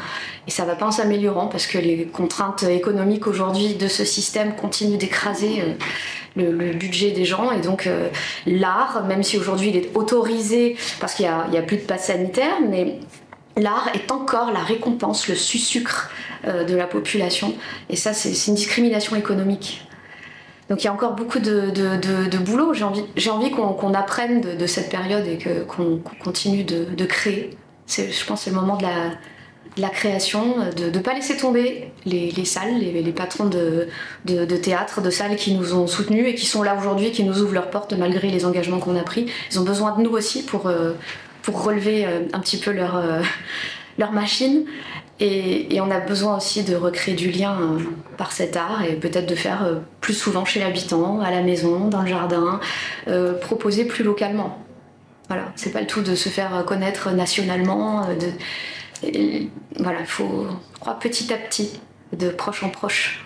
et 0.45 0.51
ça 0.51 0.65
va 0.65 0.75
pas 0.75 0.85
en 0.85 0.91
s'améliorant 0.91 1.47
parce 1.47 1.67
que 1.67 1.77
les 1.77 2.05
contraintes 2.05 2.63
économiques 2.63 3.27
aujourd'hui 3.27 3.75
de 3.75 3.87
ce 3.87 4.03
système 4.03 4.55
continuent 4.55 4.97
d'écraser 4.97 5.77
le, 6.37 6.73
budget 6.73 7.11
des 7.11 7.25
gens. 7.25 7.51
Et 7.51 7.61
donc 7.61 7.87
euh, 7.87 8.09
l'art, 8.45 9.05
même 9.05 9.23
si 9.23 9.37
aujourd'hui 9.37 9.69
il 9.69 9.77
est 9.77 9.95
autorisé 9.95 10.77
parce 10.99 11.13
qu'il 11.13 11.29
n'y 11.51 11.57
a, 11.57 11.61
plus 11.61 11.77
de 11.77 11.81
passe 11.81 12.07
sanitaire, 12.07 12.55
mais 12.67 12.99
l'art 13.55 13.89
est 13.93 14.11
encore 14.11 14.51
la 14.51 14.61
récompense, 14.61 15.27
le 15.27 15.35
sucre 15.35 16.09
euh, 16.45 16.63
de 16.63 16.75
la 16.75 16.87
population. 16.87 17.53
Et 17.89 17.95
ça, 17.95 18.13
c'est 18.13 18.47
une 18.47 18.55
discrimination 18.55 19.15
économique. 19.15 19.87
Donc 20.69 20.83
il 20.83 20.85
y 20.85 20.87
a 20.87 20.93
encore 20.93 21.13
beaucoup 21.13 21.39
de, 21.39 22.37
boulot. 22.39 22.73
J'ai 22.73 22.83
envie, 22.83 23.03
envie 23.29 23.51
qu'on 23.51 23.93
apprenne 23.93 24.41
de, 24.41 24.67
cette 24.67 24.89
période 24.89 25.25
et 25.25 25.39
qu'on 25.65 26.01
continue 26.21 26.63
de, 26.65 27.05
créer. 27.05 27.51
Je 27.87 28.25
pense 28.25 28.39
que 28.39 28.45
c'est 28.45 28.49
le 28.49 28.57
moment 28.57 28.75
de 28.75 28.83
la, 28.83 29.11
la 29.77 29.89
création, 29.89 30.55
de 30.75 30.89
ne 30.89 30.99
pas 30.99 31.13
laisser 31.13 31.37
tomber 31.37 31.91
les, 32.05 32.45
salles, 32.45 32.79
les, 32.79 33.11
patrons 33.11 33.45
de, 33.45 33.87
théâtre, 34.57 35.01
de 35.01 35.09
salles 35.09 35.35
qui 35.35 35.53
nous 35.53 35.73
ont 35.73 35.87
soutenus 35.87 36.27
et 36.27 36.35
qui 36.35 36.45
sont 36.45 36.63
là 36.63 36.75
aujourd'hui, 36.77 37.11
qui 37.11 37.23
nous 37.23 37.41
ouvrent 37.41 37.53
leurs 37.53 37.69
portes 37.69 37.93
malgré 37.93 38.29
les 38.29 38.45
engagements 38.45 38.79
qu'on 38.79 38.95
a 38.95 39.03
pris. 39.03 39.31
Ils 39.51 39.59
ont 39.59 39.63
besoin 39.63 39.95
de 39.95 40.01
nous 40.01 40.11
aussi 40.11 40.43
pour, 40.43 40.67
euh, 40.67 40.93
relever 41.47 42.05
euh, 42.05 42.23
un 42.33 42.39
petit 42.39 42.57
peu 42.57 42.71
leur, 42.71 42.97
euh, 42.97 43.21
machine. 44.11 44.65
Et, 45.19 45.79
on 45.81 45.89
a 45.89 45.99
besoin 45.99 46.37
aussi 46.37 46.63
de 46.63 46.75
recréer 46.75 47.15
du 47.15 47.31
lien 47.31 47.57
par 48.17 48.31
cet 48.31 48.55
art 48.55 48.83
et 48.83 48.93
peut-être 48.93 49.27
de 49.27 49.33
faire 49.35 49.65
plus 50.01 50.13
souvent 50.13 50.45
chez 50.45 50.59
l'habitant, 50.59 51.19
à 51.21 51.31
la 51.31 51.41
maison, 51.41 51.87
dans 51.87 52.01
le 52.01 52.07
jardin, 52.07 52.59
proposer 53.41 53.85
plus 53.85 54.03
localement. 54.03 54.59
Voilà, 55.29 55.45
c'est 55.55 55.71
pas 55.71 55.81
le 55.81 55.87
tout 55.87 56.01
de 56.01 56.13
se 56.13 56.29
faire 56.29 56.63
connaître 56.65 57.11
nationalement, 57.11 58.07
de, 58.07 58.27
voilà, 59.79 60.01
il 60.01 60.05
faut, 60.05 60.47
croire 60.79 60.99
petit 60.99 61.31
à 61.33 61.37
petit, 61.37 61.79
de 62.13 62.29
proche 62.29 62.63
en 62.63 62.69
proche. 62.69 63.25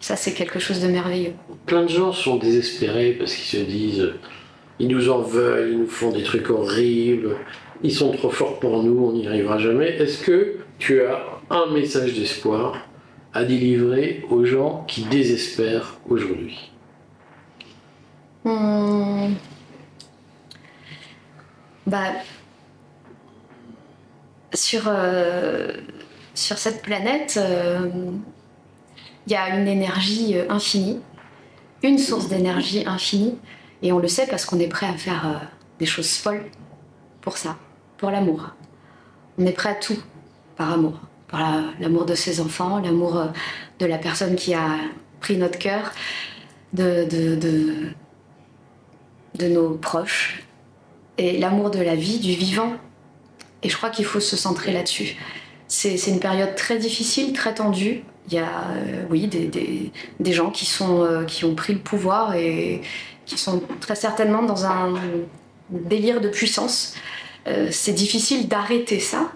Ça, 0.00 0.16
c'est 0.16 0.32
quelque 0.32 0.58
chose 0.58 0.80
de 0.80 0.88
merveilleux. 0.88 1.32
Plein 1.66 1.82
de 1.82 1.88
gens 1.88 2.12
sont 2.12 2.36
désespérés 2.36 3.12
parce 3.12 3.34
qu'ils 3.34 3.60
se 3.60 3.64
disent 3.64 4.12
ils 4.78 4.88
nous 4.88 5.10
en 5.10 5.20
veulent, 5.20 5.72
ils 5.72 5.78
nous 5.78 5.86
font 5.86 6.10
des 6.10 6.22
trucs 6.22 6.48
horribles, 6.48 7.36
ils 7.82 7.92
sont 7.92 8.12
trop 8.12 8.30
forts 8.30 8.58
pour 8.60 8.82
nous, 8.82 9.04
on 9.04 9.12
n'y 9.12 9.26
arrivera 9.26 9.58
jamais. 9.58 9.90
Est-ce 9.90 10.24
que 10.24 10.56
tu 10.78 11.02
as 11.02 11.22
un 11.50 11.70
message 11.70 12.14
d'espoir 12.14 12.78
à 13.34 13.44
délivrer 13.44 14.24
aux 14.30 14.44
gens 14.44 14.84
qui 14.88 15.02
désespèrent 15.04 15.98
aujourd'hui? 16.08 16.72
Hmm. 18.44 19.34
Bah, 21.86 22.12
sur, 24.54 24.82
euh, 24.86 25.72
sur 26.34 26.58
cette 26.58 26.82
planète, 26.82 27.38
euh, 27.40 27.88
il 29.26 29.32
y 29.32 29.36
a 29.36 29.56
une 29.56 29.68
énergie 29.68 30.36
euh, 30.36 30.46
infinie, 30.50 31.00
une 31.82 31.98
source 31.98 32.28
d'énergie 32.28 32.84
infinie, 32.86 33.38
et 33.82 33.92
on 33.92 33.98
le 33.98 34.08
sait 34.08 34.26
parce 34.26 34.44
qu'on 34.44 34.58
est 34.58 34.68
prêt 34.68 34.86
à 34.86 34.94
faire 34.94 35.48
des 35.78 35.86
choses 35.86 36.16
folles 36.16 36.44
pour 37.22 37.38
ça, 37.38 37.56
pour 37.96 38.10
l'amour. 38.10 38.50
On 39.38 39.46
est 39.46 39.52
prêt 39.52 39.70
à 39.70 39.74
tout 39.74 39.98
par 40.56 40.72
amour, 40.72 41.00
par 41.28 41.62
l'amour 41.80 42.04
de 42.04 42.14
ses 42.14 42.40
enfants, 42.40 42.80
l'amour 42.80 43.28
de 43.78 43.86
la 43.86 43.96
personne 43.96 44.36
qui 44.36 44.52
a 44.52 44.76
pris 45.20 45.38
notre 45.38 45.58
cœur, 45.58 45.92
de 46.74 47.06
nos 49.40 49.70
proches 49.76 50.42
et 51.16 51.38
l'amour 51.38 51.70
de 51.70 51.80
la 51.80 51.94
vie, 51.94 52.18
du 52.18 52.32
vivant. 52.32 52.74
Et 53.62 53.68
je 53.68 53.76
crois 53.76 53.90
qu'il 53.90 54.04
faut 54.04 54.20
se 54.20 54.36
centrer 54.36 54.72
là-dessus. 54.72 55.16
C'est 55.68 55.94
une 56.08 56.18
période 56.18 56.56
très 56.56 56.78
difficile, 56.78 57.32
très 57.32 57.54
tendue. 57.54 58.02
Il 58.28 58.34
y 58.34 58.38
a, 58.38 58.42
euh, 58.44 59.04
oui, 59.08 59.28
des, 59.28 60.32
gens 60.32 60.50
qui, 60.50 60.66
sont, 60.66 61.02
euh, 61.02 61.24
qui 61.24 61.44
ont 61.44 61.54
pris 61.54 61.74
le 61.74 61.78
pouvoir 61.78 62.34
et 62.34 62.82
qui 63.24 63.38
sont 63.38 63.62
très 63.80 63.94
certainement 63.94 64.42
dans 64.42 64.66
un 64.66 64.94
délire 65.70 66.20
de 66.20 66.28
puissance. 66.28 66.94
Euh, 67.46 67.68
c'est 67.70 67.92
difficile 67.92 68.48
d'arrêter 68.48 68.98
ça, 68.98 69.30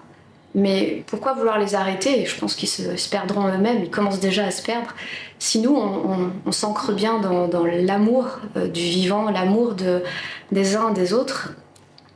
mais 0.53 1.03
pourquoi 1.07 1.33
vouloir 1.33 1.57
les 1.57 1.73
arrêter? 1.73 2.25
Je 2.25 2.37
pense 2.37 2.55
qu'ils 2.55 2.69
se, 2.69 3.09
perdront 3.09 3.47
eux-mêmes, 3.47 3.83
ils 3.83 3.89
commencent 3.89 4.19
déjà 4.19 4.45
à 4.45 4.51
se 4.51 4.61
perdre. 4.61 4.93
Si 5.39 5.59
nous, 5.59 5.75
on, 5.75 6.51
s'ancre 6.51 6.91
bien 6.91 7.19
dans, 7.19 7.65
l'amour 7.65 8.39
du 8.55 8.81
vivant, 8.81 9.29
l'amour 9.31 9.73
de, 9.73 10.03
des 10.51 10.75
uns 10.75 10.91
des 10.91 11.13
autres, 11.13 11.53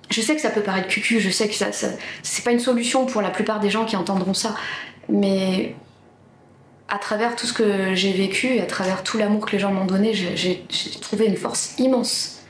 je 0.09 0.21
sais 0.21 0.35
que 0.35 0.41
ça 0.41 0.49
peut 0.49 0.61
paraître 0.61 0.87
cucu, 0.87 1.19
je 1.19 1.29
sais 1.29 1.47
que 1.47 1.55
ça, 1.55 1.67
c'est 2.23 2.43
pas 2.43 2.51
une 2.51 2.59
solution 2.59 3.05
pour 3.05 3.21
la 3.21 3.29
plupart 3.29 3.59
des 3.59 3.69
gens 3.69 3.85
qui 3.85 3.95
entendront 3.95 4.33
ça, 4.33 4.55
mais 5.07 5.75
à 6.87 6.97
travers 6.97 7.35
tout 7.35 7.45
ce 7.45 7.53
que 7.53 7.93
j'ai 7.93 8.11
vécu, 8.11 8.59
à 8.59 8.65
travers 8.65 9.03
tout 9.03 9.17
l'amour 9.17 9.45
que 9.45 9.51
les 9.51 9.59
gens 9.59 9.71
m'ont 9.71 9.85
donné, 9.85 10.13
j'ai 10.13 10.65
trouvé 11.01 11.27
une 11.27 11.37
force 11.37 11.75
immense, 11.77 12.41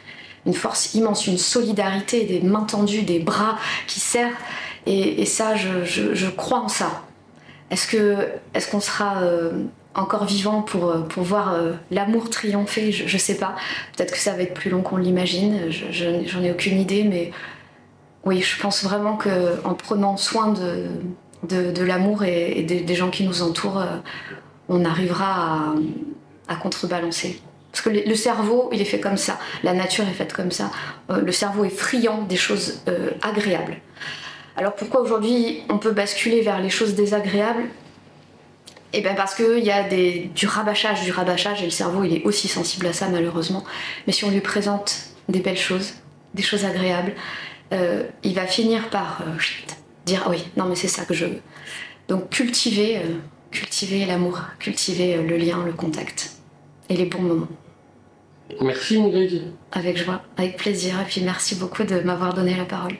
une 0.45 0.53
force 0.53 0.93
immense, 0.93 1.27
une 1.27 1.37
solidarité, 1.37 2.23
des 2.23 2.39
mains 2.39 2.63
tendues, 2.63 3.01
des 3.01 3.19
bras 3.19 3.57
qui 3.87 3.99
serrent, 3.99 4.37
et, 4.85 5.25
ça, 5.25 5.55
je, 5.55 6.29
crois 6.29 6.61
en 6.61 6.69
ça. 6.69 7.03
Est-ce 7.69 7.95
est-ce 8.55 8.71
qu'on 8.71 8.79
sera 8.79 9.21
euh, 9.21 9.65
encore 9.99 10.25
vivant 10.25 10.61
pour, 10.61 11.05
pour 11.07 11.23
voir 11.23 11.53
euh, 11.53 11.73
l'amour 11.91 12.29
triompher 12.29 12.91
je, 12.91 13.07
je, 13.07 13.17
sais 13.17 13.37
pas. 13.37 13.55
Peut-être 13.95 14.11
que 14.11 14.19
ça 14.19 14.33
va 14.33 14.43
être 14.43 14.53
plus 14.53 14.69
long 14.69 14.81
qu'on 14.81 14.97
l'imagine. 14.97 15.69
J'en 15.69 16.43
ai 16.43 16.51
aucune 16.51 16.79
idée, 16.79 17.03
mais 17.03 17.31
oui, 18.25 18.41
je 18.41 18.61
pense 18.61 18.83
vraiment 18.83 19.17
qu'en 19.17 19.73
prenant 19.73 20.17
soin 20.17 20.53
de, 20.53 20.87
de, 21.47 21.83
l'amour 21.83 22.23
et, 22.23 22.63
des, 22.63 22.95
gens 22.95 23.09
qui 23.09 23.25
nous 23.25 23.41
entourent, 23.41 23.79
euh, 23.79 23.97
on 24.67 24.85
arrivera 24.85 25.73
à, 26.47 26.55
contrebalancer. 26.55 27.41
Parce 27.71 27.83
que 27.83 27.89
le 27.89 28.15
cerveau, 28.15 28.69
il 28.73 28.81
est 28.81 28.85
fait 28.85 28.99
comme 28.99 29.17
ça, 29.17 29.37
la 29.63 29.73
nature 29.73 30.07
est 30.07 30.13
faite 30.13 30.33
comme 30.33 30.51
ça. 30.51 30.71
Euh, 31.09 31.21
le 31.21 31.31
cerveau 31.31 31.65
est 31.65 31.69
friand 31.69 32.23
des 32.23 32.35
choses 32.35 32.81
euh, 32.87 33.11
agréables. 33.21 33.77
Alors 34.57 34.75
pourquoi 34.75 35.01
aujourd'hui 35.01 35.63
on 35.69 35.77
peut 35.77 35.91
basculer 35.91 36.41
vers 36.41 36.59
les 36.59 36.69
choses 36.69 36.95
désagréables? 36.95 37.63
Eh 38.91 39.01
bien 39.01 39.13
parce 39.13 39.35
qu'il 39.35 39.63
y 39.63 39.71
a 39.71 39.87
des, 39.87 40.31
du 40.33 40.47
rabâchage, 40.47 41.03
du 41.03 41.11
rabâchage, 41.11 41.61
et 41.61 41.65
le 41.65 41.71
cerveau 41.71 42.03
il 42.03 42.13
est 42.15 42.23
aussi 42.23 42.47
sensible 42.47 42.87
à 42.87 42.93
ça 42.93 43.07
malheureusement. 43.07 43.63
Mais 44.07 44.13
si 44.13 44.25
on 44.25 44.31
lui 44.31 44.41
présente 44.41 44.95
des 45.27 45.39
belles 45.39 45.57
choses, 45.57 45.93
des 46.33 46.41
choses 46.41 46.65
agréables, 46.65 47.13
euh, 47.71 48.03
il 48.23 48.33
va 48.33 48.47
finir 48.47 48.89
par 48.89 49.21
euh, 49.21 49.37
dire 50.05 50.23
ah 50.25 50.29
oui, 50.31 50.43
non 50.57 50.65
mais 50.65 50.75
c'est 50.75 50.87
ça 50.87 51.05
que 51.05 51.13
je 51.13 51.25
veux. 51.25 51.41
Donc 52.07 52.29
cultiver, 52.29 52.97
euh, 52.97 53.17
cultiver 53.51 54.05
l'amour, 54.05 54.41
cultiver 54.57 55.17
le 55.17 55.37
lien, 55.37 55.63
le 55.63 55.73
contact 55.73 56.31
et 56.89 56.95
les 56.95 57.05
bons 57.05 57.21
moments. 57.21 57.47
Merci 58.61 58.97
Ingrid. 58.97 59.53
Avec 59.71 59.97
joie, 59.97 60.23
avec 60.37 60.57
plaisir, 60.57 60.99
et 60.99 61.05
puis 61.05 61.21
merci 61.21 61.53
beaucoup 61.53 61.83
de 61.83 61.99
m'avoir 61.99 62.33
donné 62.33 62.55
la 62.55 62.65
parole. 62.65 62.95